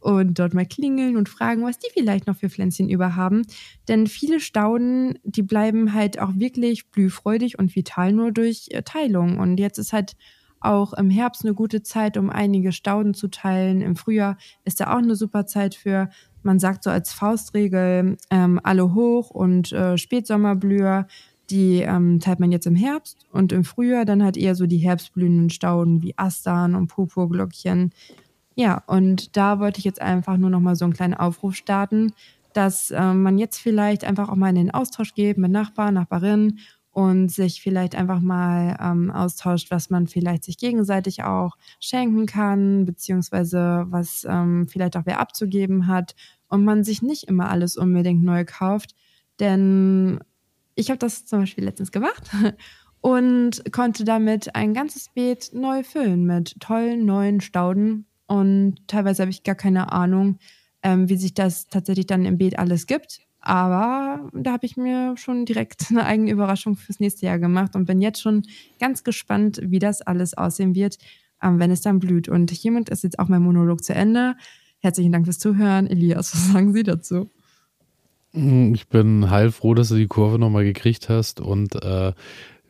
[0.00, 3.42] und dort mal klingeln und fragen, was die vielleicht noch für Pflänzchen über haben.
[3.88, 9.38] Denn viele Stauden, die bleiben halt auch wirklich blühfreudig und vital nur durch äh, Teilung.
[9.38, 10.14] Und jetzt ist halt
[10.60, 13.80] auch im Herbst eine gute Zeit, um einige Stauden zu teilen.
[13.80, 16.08] Im Frühjahr ist da auch eine super Zeit für.
[16.42, 21.06] Man sagt so als Faustregel ähm, alle hoch und äh, Spätsommerblüher
[21.50, 24.78] die ähm, teilt man jetzt im Herbst und im Frühjahr dann halt eher so die
[24.78, 27.92] herbstblühenden Stauden wie Astern und Purpurglockchen.
[28.56, 32.12] Ja, und da wollte ich jetzt einfach nur noch mal so einen kleinen Aufruf starten,
[32.52, 36.60] dass ähm, man jetzt vielleicht einfach auch mal in den Austausch geht mit Nachbarn, Nachbarinnen
[36.92, 42.84] und sich vielleicht einfach mal ähm, austauscht, was man vielleicht sich gegenseitig auch schenken kann,
[42.84, 46.14] beziehungsweise was ähm, vielleicht auch wer abzugeben hat
[46.48, 48.94] und man sich nicht immer alles unbedingt neu kauft.
[49.40, 50.20] Denn
[50.74, 52.30] ich habe das zum Beispiel letztens gemacht
[53.00, 58.06] und konnte damit ein ganzes Beet neu füllen mit tollen neuen Stauden.
[58.26, 60.38] Und teilweise habe ich gar keine Ahnung,
[60.82, 63.20] ähm, wie sich das tatsächlich dann im Beet alles gibt.
[63.40, 67.84] Aber da habe ich mir schon direkt eine eigene Überraschung fürs nächste Jahr gemacht und
[67.84, 68.42] bin jetzt schon
[68.80, 70.96] ganz gespannt, wie das alles aussehen wird,
[71.42, 72.28] ähm, wenn es dann blüht.
[72.28, 74.34] Und hiermit ist jetzt auch mein Monolog zu Ende.
[74.78, 75.86] Herzlichen Dank fürs Zuhören.
[75.86, 77.30] Elias, was sagen Sie dazu?
[78.34, 82.12] Hm, ich bin heilfroh, dass du die Kurve nochmal gekriegt hast und äh,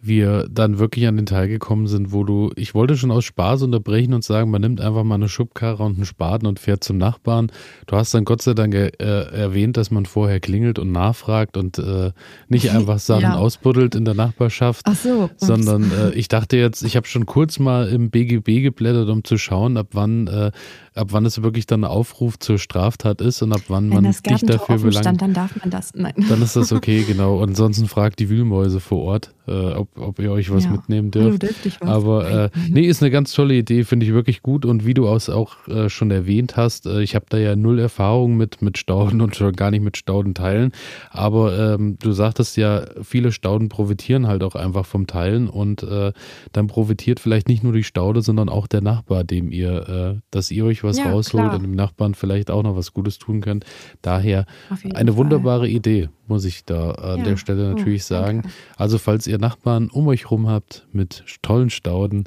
[0.07, 3.63] wir dann wirklich an den Teil gekommen sind, wo du, ich wollte schon aus Spaß
[3.63, 6.99] unterbrechen und sagen, man nimmt einfach mal eine Schubkarre und einen Spaten und fährt zum
[6.99, 7.51] Nachbarn.
[7.87, 11.79] Du hast dann Gott sei Dank äh, erwähnt, dass man vorher klingelt und nachfragt und
[11.79, 12.13] äh,
[12.49, 13.37] nicht einfach Sachen ja.
[13.37, 17.59] ausbuddelt in der Nachbarschaft, Ach so, sondern äh, ich dachte jetzt, ich habe schon kurz
[17.59, 20.51] mal im BGB geblättert, um zu schauen, ab wann äh,
[20.95, 24.05] ab wann es wirklich dann ein Aufruf zur Straftat ist und ab wann Wenn man
[24.05, 25.21] das dich dafür belangt.
[25.21, 25.93] Dann darf man das.
[25.95, 26.15] Nein.
[26.29, 27.39] Dann ist das okay, genau.
[27.39, 30.71] Und ansonsten fragt die Wühlmäuse vor Ort, äh, ob, ob ihr euch was ja.
[30.71, 31.43] mitnehmen dürft.
[31.43, 31.89] Hallo, dürft was?
[31.89, 34.65] Aber äh, nee, ist eine ganz tolle Idee, finde ich wirklich gut.
[34.65, 38.37] Und wie du auch äh, schon erwähnt hast, äh, ich habe da ja null Erfahrung
[38.37, 40.73] mit, mit Stauden und schon gar nicht mit Staudenteilen.
[41.11, 46.13] Aber ähm, du sagtest ja, viele Stauden profitieren halt auch einfach vom Teilen und äh,
[46.53, 50.53] dann profitiert vielleicht nicht nur die Staude, sondern auch der Nachbar, dem ihr, äh, dass
[50.53, 51.55] ihr euch was ja, rausholt klar.
[51.55, 53.65] und dem Nachbarn vielleicht auch noch was Gutes tun könnt.
[54.03, 54.47] Daher
[54.95, 55.17] eine Fall.
[55.17, 57.25] wunderbare Idee, muss ich da an ja.
[57.25, 58.39] der Stelle oh, natürlich oh, sagen.
[58.41, 58.49] Okay.
[58.77, 62.25] Also falls ihr Nachbarn um euch rum habt mit tollen Stauden,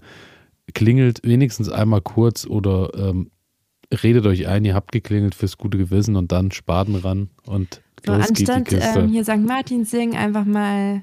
[0.74, 3.32] klingelt wenigstens einmal kurz oder ähm,
[4.04, 8.14] redet euch ein, ihr habt geklingelt fürs gute Gewissen und dann Spaten ran und so,
[8.14, 9.00] los anstatt, geht die Kiste.
[9.00, 9.46] Ähm, hier St.
[9.46, 11.02] Martin singen, einfach mal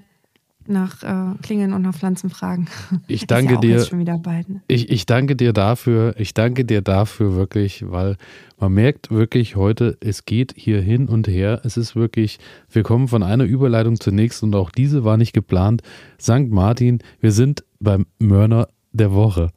[0.66, 2.66] nach äh, Klingeln und nach Pflanzen fragen.
[3.06, 3.84] Ich danke dir.
[3.92, 4.62] Ne?
[4.68, 6.14] ich, ich danke dir dafür.
[6.18, 8.16] Ich danke dir dafür wirklich, weil
[8.58, 11.60] man merkt wirklich heute, es geht hier hin und her.
[11.64, 12.38] Es ist wirklich,
[12.70, 15.82] wir kommen von einer Überleitung zur nächsten und auch diese war nicht geplant.
[16.20, 16.48] St.
[16.48, 19.50] Martin, wir sind beim Mörner der Woche.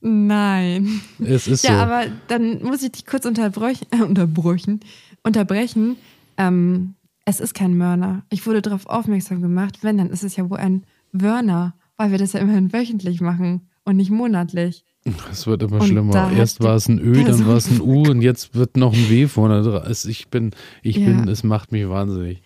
[0.00, 1.00] Nein.
[1.18, 1.76] Es ist ja, so.
[1.76, 4.80] aber dann muss ich dich kurz unterbrechen, äh, unterbrechen,
[5.22, 5.96] unterbrechen.
[6.36, 6.94] Ähm,
[7.24, 8.24] es ist kein Mörner.
[8.30, 12.18] Ich wurde darauf aufmerksam gemacht, wenn, dann ist es ja wohl ein Wörner, weil wir
[12.18, 14.84] das ja immerhin wöchentlich machen und nicht monatlich.
[15.30, 16.32] Es wird immer und schlimmer.
[16.32, 19.10] Erst war es ein Ö, dann war es ein U und jetzt wird noch ein
[19.10, 19.92] W vorne dran.
[20.06, 20.52] Ich bin,
[20.82, 21.06] ich ja.
[21.06, 22.42] bin, es macht mich wahnsinnig.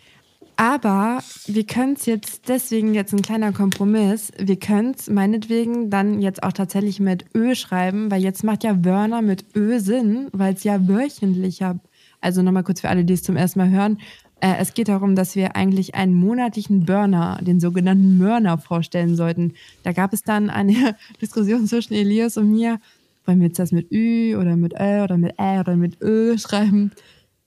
[0.57, 6.21] Aber wir können es jetzt, deswegen jetzt ein kleiner Kompromiss, wir können es meinetwegen dann
[6.21, 10.55] jetzt auch tatsächlich mit Ö schreiben, weil jetzt macht ja Wörner mit Ö Sinn, weil
[10.55, 11.79] es ja wöchentlicher,
[12.21, 13.99] also nochmal kurz für alle, die es zum ersten Mal hören,
[14.41, 19.55] äh, es geht darum, dass wir eigentlich einen monatlichen Burner, den sogenannten Mörner, vorstellen sollten.
[19.83, 22.79] Da gab es dann eine Diskussion zwischen Elias und mir,
[23.25, 26.39] wollen wir jetzt das mit Ü oder mit Ä oder mit Ä oder mit Ö
[26.39, 26.93] schreiben.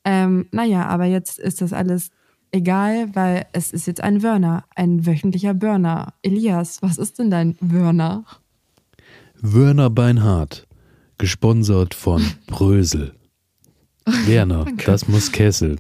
[0.04, 2.12] Ähm, naja, aber jetzt ist das alles
[2.52, 6.14] egal, weil es ist jetzt ein Wörner, ein wöchentlicher Burner.
[6.22, 8.26] Elias, was ist denn dein Wörner?
[9.40, 10.68] Wörner Beinhardt,
[11.18, 13.14] gesponsert von Brösel.
[14.26, 15.78] Werner, das muss Kessel.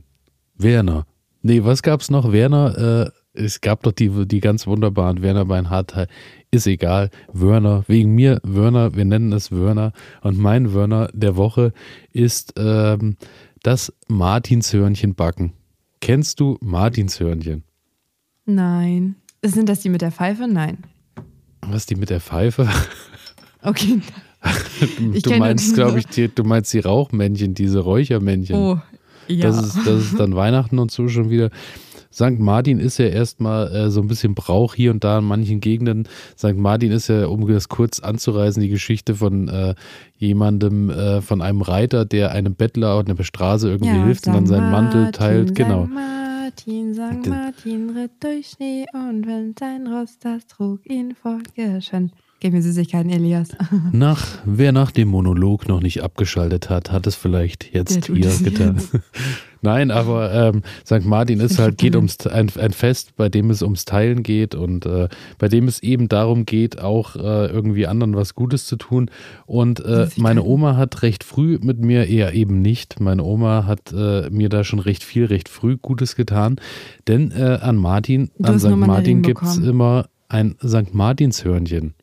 [0.61, 1.05] Werner.
[1.41, 2.31] Nee, was gab's noch?
[2.31, 6.07] Werner, äh, es gab doch die, die ganz wunderbaren Werner Beinhardt.
[6.51, 7.09] Ist egal.
[7.31, 9.93] Wörner, wegen mir Wörner, wir nennen es Wörner.
[10.21, 11.73] Und mein Wörner der Woche
[12.11, 13.15] ist ähm,
[13.63, 15.53] das Martinshörnchen backen.
[16.01, 17.63] Kennst du Martinshörnchen?
[18.45, 19.15] Nein.
[19.43, 20.47] Sind das die mit der Pfeife?
[20.47, 20.79] Nein.
[21.61, 22.67] Was, die mit der Pfeife?
[23.63, 24.01] Okay.
[25.21, 28.55] du meinst, glaube ich, die, du meinst die Rauchmännchen, diese Räuchermännchen.
[28.55, 28.79] Oh,
[29.27, 29.47] ja.
[29.47, 31.49] Das, ist, das ist dann Weihnachten und so schon wieder.
[32.13, 32.39] St.
[32.39, 36.07] Martin ist ja erstmal äh, so ein bisschen Brauch hier und da in manchen Gegenden.
[36.37, 36.55] St.
[36.57, 39.75] Martin ist ja, um das kurz anzureißen, die Geschichte von äh,
[40.17, 44.33] jemandem, äh, von einem Reiter, der einem Bettler auf einer Straße irgendwie ja, hilft und
[44.33, 45.55] dann seinen Mantel teilt.
[45.55, 45.85] Genau.
[45.85, 47.27] Martin, St.
[47.27, 52.11] Martin ritt durch Schnee und wenn sein Ross das trug, ihn vorgeschön.
[52.41, 53.49] Gib mir Süßigkeiten, Elias.
[53.91, 58.81] Nach, wer nach dem Monolog noch nicht abgeschaltet hat, hat es vielleicht jetzt hier getan.
[59.61, 61.05] Nein, aber ähm, St.
[61.05, 64.87] Martin ist halt, geht ums ein, ein, Fest, bei dem es ums Teilen geht und
[64.87, 69.11] äh, bei dem es eben darum geht, auch äh, irgendwie anderen was Gutes zu tun.
[69.45, 73.93] Und äh, meine Oma hat recht früh mit mir, eher eben nicht, meine Oma hat
[73.93, 76.55] äh, mir da schon recht viel, recht früh Gutes getan.
[77.07, 78.69] Denn äh, an Martin, du an St.
[78.77, 80.95] Martin gibt es immer ein St.
[80.95, 81.93] Martinshörnchen.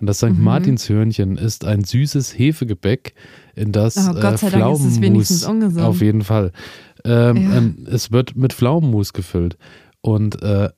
[0.00, 0.30] Und das St.
[0.30, 0.44] Mhm.
[0.44, 3.14] Martinshörnchen ist ein süßes Hefegebäck,
[3.54, 6.52] in das oh, äh, Pflaumenmus auf jeden Fall.
[7.04, 7.56] Ähm, ja.
[7.56, 9.56] ähm, es wird mit Pflaumenmus gefüllt.
[10.00, 10.70] Und äh,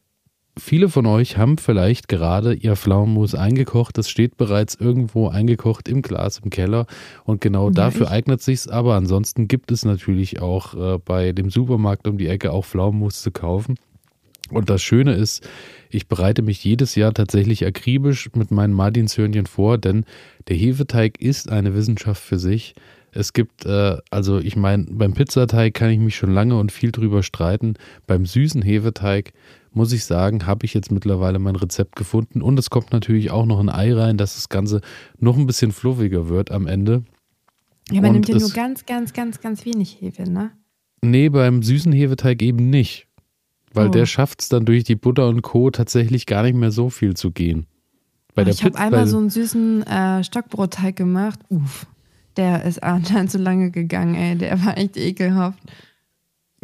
[0.58, 3.98] viele von euch haben vielleicht gerade ihr Pflaumenmus eingekocht.
[3.98, 6.86] Das steht bereits irgendwo eingekocht im Glas im Keller.
[7.24, 8.12] Und genau ja, dafür ich.
[8.12, 8.68] eignet sich's.
[8.68, 13.22] Aber ansonsten gibt es natürlich auch äh, bei dem Supermarkt um die Ecke auch Pflaumenmus
[13.22, 13.76] zu kaufen.
[14.54, 15.46] Und das Schöne ist,
[15.90, 20.04] ich bereite mich jedes Jahr tatsächlich akribisch mit meinen Martinshörnchen vor, denn
[20.48, 22.74] der Hefeteig ist eine Wissenschaft für sich.
[23.12, 26.90] Es gibt, äh, also ich meine, beim Pizzateig kann ich mich schon lange und viel
[26.90, 27.74] drüber streiten.
[28.06, 29.32] Beim süßen Hefeteig
[29.72, 32.42] muss ich sagen, habe ich jetzt mittlerweile mein Rezept gefunden.
[32.42, 34.80] Und es kommt natürlich auch noch ein Ei rein, dass das Ganze
[35.18, 37.04] noch ein bisschen fluffiger wird am Ende.
[37.90, 40.52] Ja, man und nimmt ja nur ganz, ganz, ganz, ganz wenig Hefe, ne?
[41.02, 43.06] Nee, beim süßen Hefeteig eben nicht.
[43.74, 43.90] Weil oh.
[43.90, 45.70] der schafft es dann durch die Butter und Co.
[45.70, 47.66] tatsächlich gar nicht mehr so viel zu gehen.
[48.34, 51.40] Bei oh, ich habe einmal so einen süßen äh, Stockbrotteig gemacht.
[51.48, 51.86] Uff,
[52.36, 54.36] der ist anscheinend zu lange gegangen, ey.
[54.36, 55.58] Der war echt ekelhaft.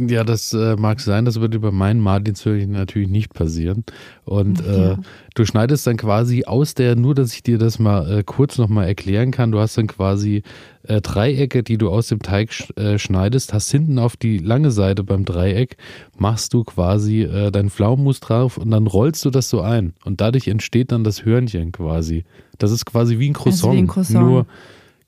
[0.08, 3.84] Ja, das äh, mag sein, das würde bei meinen Martinshörnchen natürlich nicht passieren.
[4.24, 4.96] Und äh,
[5.34, 8.86] du schneidest dann quasi aus der, nur dass ich dir das mal äh, kurz nochmal
[8.86, 10.42] erklären kann, du hast dann quasi
[10.84, 14.70] äh, Dreiecke, die du aus dem Teig sch äh, schneidest, hast hinten auf die lange
[14.70, 15.76] Seite beim Dreieck,
[16.18, 19.94] machst du quasi äh, dein Pflaumenmus drauf und dann rollst du das so ein.
[20.04, 22.24] Und dadurch entsteht dann das Hörnchen quasi.
[22.58, 23.64] Das ist quasi wie ein Croissant.
[23.64, 24.26] Also wie ein Croissant.
[24.26, 24.46] Nur,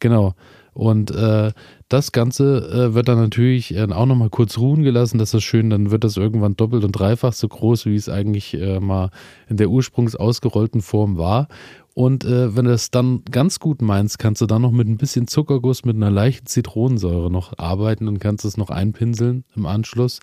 [0.01, 0.35] genau.
[0.75, 1.53] Und äh,
[1.93, 5.19] das Ganze äh, wird dann natürlich äh, auch nochmal kurz ruhen gelassen.
[5.19, 8.55] Das ist schön, dann wird das irgendwann doppelt und dreifach so groß, wie es eigentlich
[8.55, 9.11] äh, mal
[9.49, 11.49] in der ursprungs ausgerollten Form war.
[11.95, 14.97] Und äh, wenn du das dann ganz gut meinst, kannst du dann noch mit ein
[14.97, 20.21] bisschen Zuckerguss, mit einer leichten Zitronensäure noch arbeiten und kannst es noch einpinseln im Anschluss.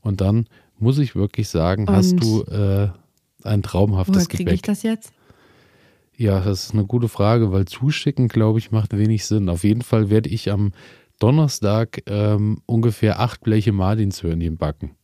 [0.00, 0.46] Und dann
[0.80, 2.88] muss ich wirklich sagen, und hast du äh,
[3.44, 4.46] ein traumhaftes woher Gebäck.
[4.46, 5.12] Kriege ich das jetzt?
[6.16, 9.48] Ja, das ist eine gute Frage, weil zuschicken, glaube ich, macht wenig Sinn.
[9.48, 10.72] Auf jeden Fall werde ich am
[11.22, 14.96] Donnerstag ähm, ungefähr acht Bleche Martinshörnchen backen.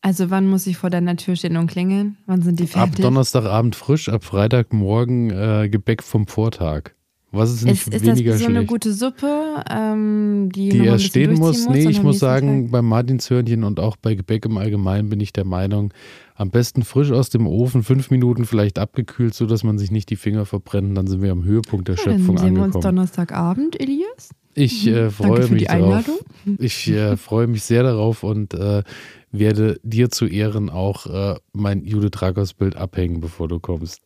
[0.00, 2.16] Also wann muss ich vor deiner Tür stehen und klingeln?
[2.26, 2.94] Wann sind die fertig?
[2.94, 6.94] Ab Donnerstagabend frisch, ab Freitagmorgen äh, Gebäck vom Vortag.
[7.30, 11.04] Was ist nicht ist, ist weniger das so eine gute Suppe, ähm, die, die erst
[11.04, 11.66] stehen muss?
[11.66, 15.46] Nee, ich muss sagen, beim Martinshörnchen und auch bei Gebäck im Allgemeinen bin ich der
[15.46, 15.94] Meinung,
[16.34, 20.16] am besten frisch aus dem Ofen, fünf Minuten vielleicht abgekühlt, sodass man sich nicht die
[20.16, 20.96] Finger verbrennt.
[20.96, 22.72] Dann sind wir am Höhepunkt der ja, Schöpfung dann sehen angekommen.
[22.72, 24.30] Wir uns Donnerstagabend, Elias.
[24.54, 26.10] Ich äh, freue mich darauf.
[26.58, 28.82] Ich äh, freue mich sehr darauf und äh,
[29.30, 34.02] werde dir zu Ehren auch äh, mein Judith Rakos Bild abhängen, bevor du kommst.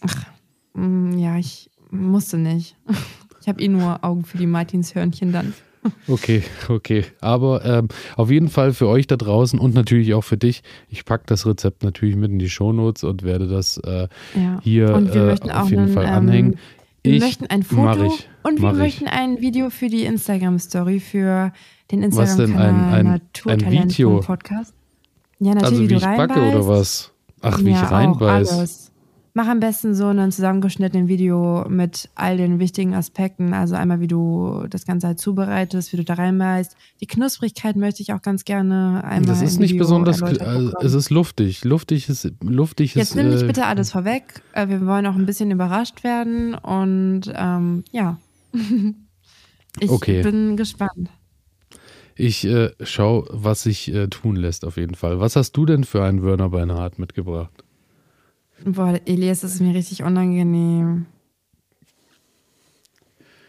[0.00, 0.24] Ach,
[0.74, 2.76] mm, ja, ich musste nicht.
[3.44, 5.52] Ich habe eh nur Augen für die Martinshörnchen dann.
[6.08, 7.04] Okay, okay.
[7.20, 10.62] Aber ähm, auf jeden Fall für euch da draußen und natürlich auch für dich.
[10.88, 14.60] Ich packe das Rezept natürlich mit in die Shownotes und werde das äh, ja.
[14.62, 16.52] hier äh, auf jeden einen, Fall anhängen.
[16.54, 16.58] Ähm,
[17.04, 21.52] wir ich, möchten ein Foto ich, und wir möchten ein Video für die Instagram-Story, für
[21.90, 24.20] den Instagram-Kanal ein, ein, ein Video?
[24.20, 24.74] Podcast.
[25.38, 27.12] Ja, natürlich, also wie, wie ich backe oder was?
[27.42, 28.90] Ach, wie ja, ich reinbeiß.
[29.36, 33.52] Mach am besten so ein zusammengeschnittenes Video mit all den wichtigen Aspekten.
[33.52, 36.76] Also einmal, wie du das Ganze halt zubereitest, wie du da reinbeißt.
[37.00, 39.22] Die Knusprigkeit möchte ich auch ganz gerne einmal.
[39.22, 41.64] Das ist nicht besonders, also es ist luftig.
[41.64, 43.16] Luftig ist, luftig Jetzt ist.
[43.16, 44.40] Jetzt nimm nicht äh, bitte alles vorweg.
[44.52, 48.20] Äh, wir wollen auch ein bisschen überrascht werden und ähm, ja.
[49.80, 50.22] ich okay.
[50.22, 51.10] bin gespannt.
[52.14, 55.18] Ich äh, schau, was sich äh, tun lässt auf jeden Fall.
[55.18, 57.63] Was hast du denn für einen Wörner Beinhardt mitgebracht?
[58.64, 61.06] Boah, Elias, das ist mir richtig unangenehm.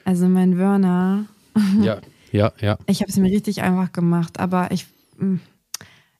[0.04, 1.26] Also mein Wörner.
[1.82, 2.02] Ja,
[2.32, 2.78] ja, ja.
[2.86, 4.88] Ich habe es mir richtig einfach gemacht, aber ich,
[5.18, 5.38] mm,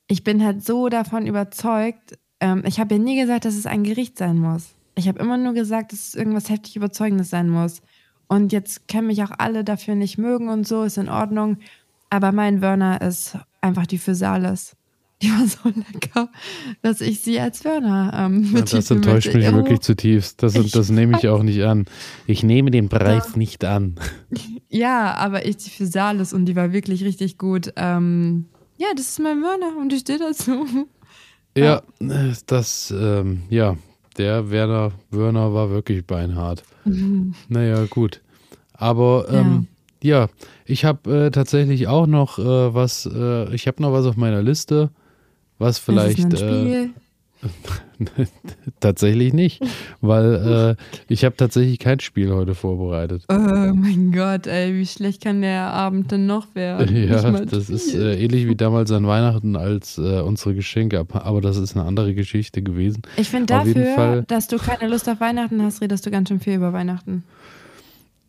[0.06, 2.18] ich bin halt so davon überzeugt.
[2.40, 4.74] Ähm, ich habe ja nie gesagt, dass es ein Gericht sein muss.
[4.94, 7.82] Ich habe immer nur gesagt, dass es irgendwas heftig Überzeugendes sein muss.
[8.28, 11.58] Und jetzt können mich auch alle dafür nicht mögen und so, ist in Ordnung.
[12.08, 14.75] Aber mein Wörner ist einfach die Physalis.
[15.22, 16.28] Die war so lecker,
[16.82, 19.54] dass ich sie als Wörner ähm, ja, Das enttäuscht mich oh.
[19.54, 20.42] wirklich zutiefst.
[20.42, 21.86] Das, das nehme ich auch nicht an.
[22.26, 23.38] Ich nehme den Preis ja.
[23.38, 23.96] nicht an.
[24.68, 27.72] Ja, aber ich die für Salis und die war wirklich richtig gut.
[27.76, 28.46] Ähm,
[28.76, 30.66] Ja, das ist mein Werner und ich stehe dazu.
[31.56, 32.32] Ja, ja.
[32.46, 33.76] das, ähm, ja,
[34.18, 36.62] der Werner Wörner war wirklich beinhart.
[36.84, 37.34] Mhm.
[37.48, 38.20] Naja, gut.
[38.72, 39.66] Aber ähm,
[40.02, 40.20] ja.
[40.20, 40.28] ja.
[40.66, 44.40] ich habe äh, tatsächlich auch noch äh, was, äh, ich habe noch was auf meiner
[44.40, 44.90] Liste,
[45.58, 46.32] was vielleicht.
[46.34, 46.88] Äh,
[48.80, 49.62] tatsächlich nicht,
[50.00, 50.82] weil äh,
[51.12, 53.24] ich habe tatsächlich kein Spiel heute vorbereitet.
[53.28, 56.94] Oh mein Gott, ey, wie schlecht kann der Abend denn noch werden?
[57.06, 61.56] Ja, das ist äh, ähnlich wie damals an Weihnachten als äh, unsere Geschenke, aber das
[61.56, 63.02] ist eine andere Geschichte gewesen.
[63.16, 66.40] Ich finde dafür, Fall, dass du keine Lust auf Weihnachten hast, redest du ganz schön
[66.40, 67.22] viel über Weihnachten.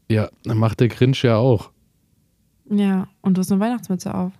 [0.09, 1.71] Ja, macht der Grinch ja auch.
[2.69, 4.31] Ja, und du hast eine Weihnachtsmütze auf.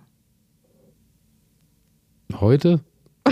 [2.34, 2.80] Heute?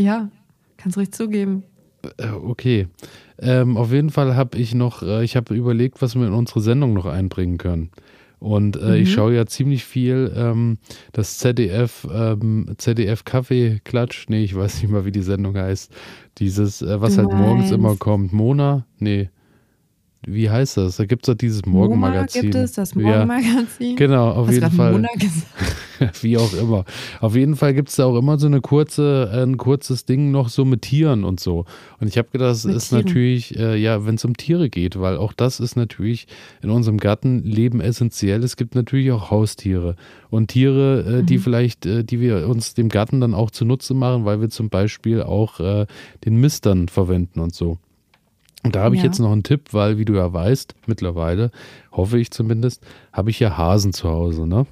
[0.00, 0.30] Ja,
[0.76, 1.64] kannst ruhig zugeben.
[2.18, 2.86] Äh, okay.
[3.40, 6.60] Ähm, auf jeden Fall habe ich noch, äh, ich habe überlegt, was wir in unsere
[6.60, 7.90] Sendung noch einbringen können.
[8.38, 8.94] Und äh, mhm.
[8.94, 10.78] ich schaue ja ziemlich viel ähm,
[11.10, 15.92] das ZDF, ähm, ZDF Kaffee Klatsch, nee, ich weiß nicht mal, wie die Sendung heißt.
[16.38, 18.32] Dieses, äh, was halt morgens immer kommt.
[18.32, 18.86] Mona?
[19.00, 19.30] Nee
[20.26, 20.96] wie heißt das?
[20.96, 22.42] Da gibt es doch dieses Morgenmagazin.
[22.42, 23.90] gibt es, das Morgenmagazin.
[23.90, 25.06] Ja, genau, auf Hast jeden Fall.
[26.22, 26.84] wie auch immer.
[27.20, 30.48] Auf jeden Fall gibt es da auch immer so eine kurze, ein kurzes Ding noch
[30.48, 31.66] so mit Tieren und so.
[32.00, 33.04] Und ich habe gedacht, das mit ist Tieren.
[33.04, 36.26] natürlich, äh, ja, wenn es um Tiere geht, weil auch das ist natürlich
[36.62, 38.42] in unserem Gartenleben essentiell.
[38.42, 39.94] Es gibt natürlich auch Haustiere
[40.30, 41.26] und Tiere, äh, mhm.
[41.26, 44.68] die vielleicht, äh, die wir uns dem Garten dann auch zunutze machen, weil wir zum
[44.68, 45.86] Beispiel auch äh,
[46.24, 47.78] den Mist dann verwenden und so.
[48.64, 49.06] Und da habe ich ja.
[49.06, 51.50] jetzt noch einen Tipp, weil, wie du ja weißt, mittlerweile,
[51.92, 54.66] hoffe ich zumindest, habe ich ja Hasen zu Hause, ne?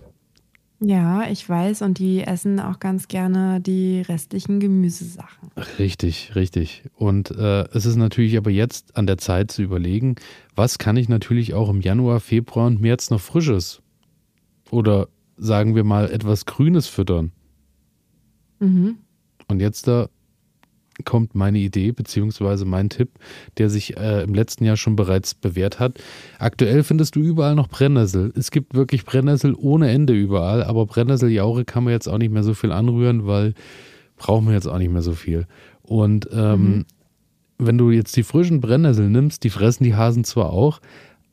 [0.80, 5.50] Ja, ich weiß und die essen auch ganz gerne die restlichen Gemüsesachen.
[5.78, 6.84] Richtig, richtig.
[6.94, 10.16] Und äh, es ist natürlich aber jetzt an der Zeit zu überlegen,
[10.54, 13.80] was kann ich natürlich auch im Januar, Februar und März noch Frisches
[14.70, 15.08] oder
[15.38, 17.32] sagen wir mal etwas Grünes füttern.
[18.58, 18.98] Mhm.
[19.48, 20.08] Und jetzt da
[21.04, 23.10] kommt meine Idee beziehungsweise mein Tipp,
[23.58, 25.98] der sich äh, im letzten Jahr schon bereits bewährt hat.
[26.38, 28.32] Aktuell findest du überall noch Brennnessel.
[28.36, 32.44] Es gibt wirklich Brennnessel ohne Ende überall, aber Brennnesseljauche kann man jetzt auch nicht mehr
[32.44, 33.54] so viel anrühren, weil
[34.16, 35.46] brauchen wir jetzt auch nicht mehr so viel.
[35.82, 36.84] Und ähm, mhm.
[37.58, 40.80] wenn du jetzt die frischen Brennnessel nimmst, die fressen die Hasen zwar auch,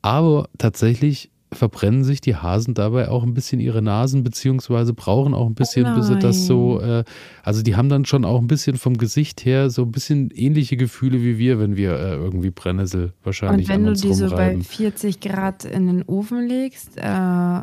[0.02, 5.46] aber tatsächlich verbrennen sich die Hasen dabei auch ein bisschen ihre Nasen, beziehungsweise brauchen auch
[5.46, 7.04] ein bisschen, oh bis sie das so, äh,
[7.42, 10.76] also die haben dann schon auch ein bisschen vom Gesicht her so ein bisschen ähnliche
[10.76, 14.58] Gefühle wie wir, wenn wir äh, irgendwie Brennnessel wahrscheinlich Und wenn du die so bei
[14.58, 17.60] 40 Grad in den Ofen legst, äh,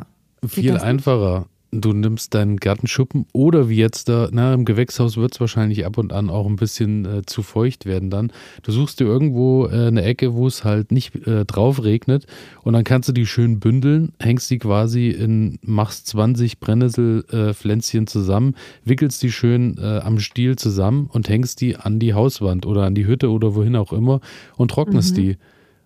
[0.47, 5.39] viel einfacher du nimmst deinen Gartenschuppen oder wie jetzt da, na, im Gewächshaus wird es
[5.39, 8.31] wahrscheinlich ab und an auch ein bisschen äh, zu feucht werden dann.
[8.63, 12.25] Du suchst dir irgendwo äh, eine Ecke, wo es halt nicht äh, drauf regnet
[12.63, 18.55] und dann kannst du die schön bündeln, hängst die quasi in, machst 20 Brennnesselpflänzchen zusammen,
[18.83, 22.95] wickelst die schön äh, am Stiel zusammen und hängst die an die Hauswand oder an
[22.95, 24.19] die Hütte oder wohin auch immer
[24.57, 25.21] und trocknest mhm.
[25.21, 25.37] die.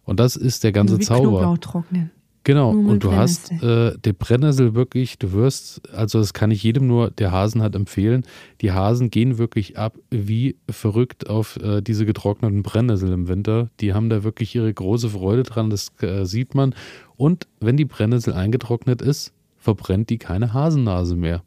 [0.04, 1.40] Und das ist der ganze Wie Zauber.
[1.40, 2.12] Knoblauch trocknen.
[2.46, 6.86] Genau, und du hast äh, die Brennnessel wirklich, du wirst, also das kann ich jedem
[6.86, 8.24] nur, der Hasen hat empfehlen,
[8.62, 13.72] die Hasen gehen wirklich ab wie verrückt auf äh, diese getrockneten Brennnessel im Winter.
[13.80, 16.76] Die haben da wirklich ihre große Freude dran, das äh, sieht man.
[17.18, 21.42] Und wenn die Brennnessel eingetrocknet ist, verbrennt die keine Hasennase mehr.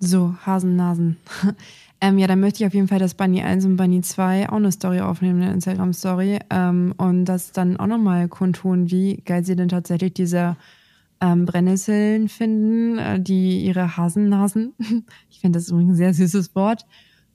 [0.00, 1.16] So, Hasennasen.
[2.00, 4.56] Ähm, ja, dann möchte ich auf jeden Fall, dass Bunny 1 und Bunny 2 auch
[4.56, 6.40] eine Story aufnehmen, eine Instagram-Story.
[6.50, 10.56] Ähm, und das dann auch nochmal kundtun, wie geil sie denn tatsächlich diese
[11.20, 14.74] ähm, Brennnesseln finden, äh, die ihre Hasennasen,
[15.30, 16.84] ich finde das übrigens ein sehr süßes Wort,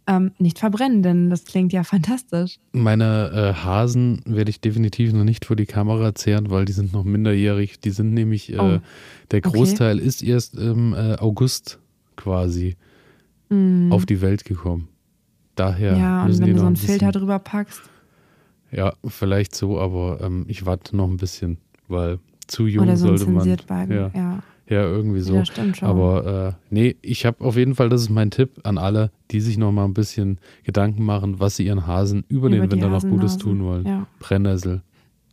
[0.07, 2.57] ähm, nicht verbrennen, denn das klingt ja fantastisch.
[2.71, 6.93] Meine äh, Hasen werde ich definitiv noch nicht vor die Kamera zehren, weil die sind
[6.93, 7.79] noch minderjährig.
[7.79, 8.79] Die sind nämlich, äh, oh,
[9.31, 10.05] der Großteil okay.
[10.05, 11.79] ist erst im äh, August
[12.15, 12.77] quasi
[13.51, 13.91] mm.
[13.91, 14.87] auf die Welt gekommen.
[15.55, 17.81] Daher ja, und wenn du so einen Filter drüber packst.
[18.71, 23.15] Ja, vielleicht so, aber ähm, ich warte noch ein bisschen, weil zu jung Oder so
[23.15, 23.47] sollte man.
[23.89, 24.43] Ja, ja.
[24.67, 25.35] ja, irgendwie so.
[25.35, 25.87] Ja, stimmt schon.
[25.89, 29.41] Aber äh, nee, ich habe auf jeden Fall, das ist mein Tipp an alle, die
[29.41, 32.89] sich noch mal ein bisschen Gedanken machen, was sie ihren Hasen über, über den Winter
[32.89, 33.85] noch Gutes tun wollen.
[33.85, 34.07] Ja.
[34.19, 34.81] Brennnessel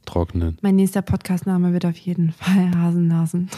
[0.04, 0.58] trocknen.
[0.62, 3.50] Mein nächster Podcastname wird auf jeden Fall Hasennasen.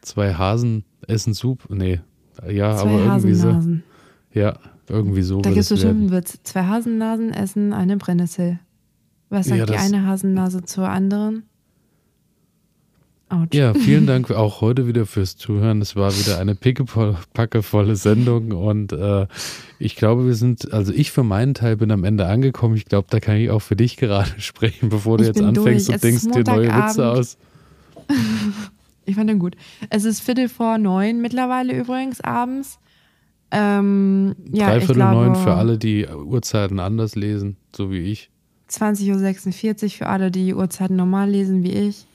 [0.00, 1.64] Zwei Hasen essen Soup?
[1.70, 2.00] Nee,
[2.48, 3.62] ja, zwei aber irgendwie so.
[4.32, 4.58] Ja,
[4.88, 5.40] irgendwie so.
[5.40, 6.38] Da gibt es bestimmt Witz.
[6.42, 8.58] Zwei Hasennasen essen eine Brennnessel.
[9.30, 11.44] Was sagt ja, die eine Hasennase zur anderen?
[13.30, 13.46] Ouch.
[13.52, 15.80] Ja, vielen Dank auch heute wieder fürs Zuhören.
[15.80, 19.26] Es war wieder eine pickepackevolle Sendung und äh,
[19.78, 22.76] ich glaube, wir sind, also ich für meinen Teil bin am Ende angekommen.
[22.76, 25.88] Ich glaube, da kann ich auch für dich gerade sprechen, bevor du ich jetzt anfängst
[25.88, 25.94] durch.
[25.96, 27.38] und denkst dir neue Witze aus.
[29.06, 29.56] Ich fand den gut.
[29.90, 32.78] Es ist Viertel vor neun mittlerweile übrigens abends.
[33.50, 38.30] Ähm, ja, Dreiviertel glaube, neun für alle, die Uhrzeiten anders lesen, so wie ich.
[38.70, 42.06] 20.46 Uhr für alle, die Uhrzeiten normal lesen wie ich.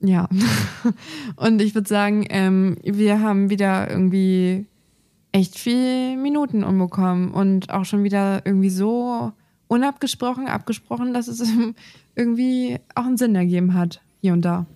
[0.00, 0.28] Ja.
[1.36, 4.66] Und ich würde sagen, ähm, wir haben wieder irgendwie
[5.32, 9.32] echt viel Minuten umbekommen und auch schon wieder irgendwie so
[9.66, 11.42] unabgesprochen, abgesprochen, dass es
[12.14, 14.66] irgendwie auch einen Sinn ergeben hat, hier und da.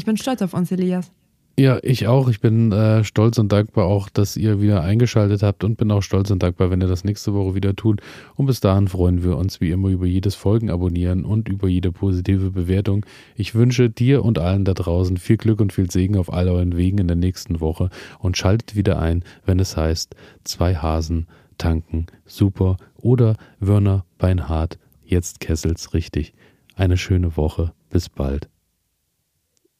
[0.00, 1.12] Ich bin stolz auf uns, Elias.
[1.58, 2.30] Ja, ich auch.
[2.30, 6.00] Ich bin äh, stolz und dankbar auch, dass ihr wieder eingeschaltet habt und bin auch
[6.00, 8.00] stolz und dankbar, wenn ihr das nächste Woche wieder tut.
[8.34, 11.92] Und bis dahin freuen wir uns wie immer über jedes Folgen abonnieren und über jede
[11.92, 13.04] positive Bewertung.
[13.36, 16.78] Ich wünsche dir und allen da draußen viel Glück und viel Segen auf all euren
[16.78, 17.90] Wegen in der nächsten Woche
[18.20, 21.26] und schaltet wieder ein, wenn es heißt, zwei Hasen
[21.58, 26.32] tanken, super oder Wörner Beinhardt, jetzt Kessels richtig.
[26.74, 27.74] Eine schöne Woche.
[27.90, 28.48] Bis bald.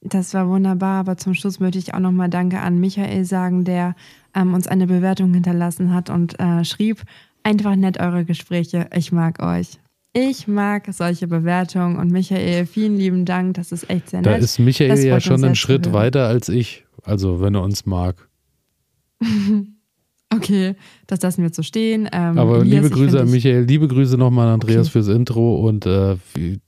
[0.03, 3.95] Das war wunderbar, aber zum Schluss möchte ich auch nochmal Danke an Michael sagen, der
[4.35, 7.03] ähm, uns eine Bewertung hinterlassen hat und äh, schrieb,
[7.43, 9.79] einfach nett eure Gespräche, ich mag euch.
[10.13, 14.27] Ich mag solche Bewertungen und Michael, vielen lieben Dank, das ist echt sehr nett.
[14.27, 18.29] Da ist Michael ja schon einen Schritt weiter als ich, also wenn er uns mag.
[20.33, 20.77] Okay,
[21.09, 22.09] das lassen wir jetzt so stehen.
[22.13, 24.91] Ähm, Aber Elias, liebe Grüße an Michael, liebe Grüße nochmal an Andreas Okay.
[24.93, 26.17] fürs Intro und äh,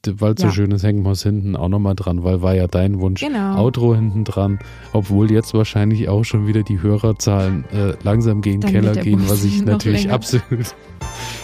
[0.09, 0.53] weil es so Ja.
[0.53, 3.21] schön ist, hängen wir es hinten auch nochmal dran, weil war ja dein Wunsch.
[3.21, 3.57] Genau.
[3.63, 4.59] Outro hinten dran,
[4.93, 9.45] obwohl jetzt wahrscheinlich auch schon wieder die Hörerzahlen äh, langsam gegen Dann Keller gehen, was
[9.45, 10.15] ich natürlich länger.
[10.15, 10.75] absolut.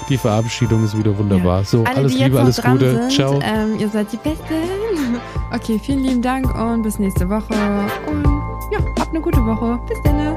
[0.09, 1.63] Die Verabschiedung ist wieder wunderbar.
[1.65, 2.95] So, Alle, alles Liebe, alles Gute.
[2.95, 3.35] Sind, Ciao.
[3.43, 4.45] Ähm, ihr seid die Besten.
[5.55, 7.55] Okay, vielen lieben Dank und bis nächste Woche.
[8.07, 8.25] Und
[8.71, 9.79] ja, habt eine gute Woche.
[9.89, 10.37] Bis dann.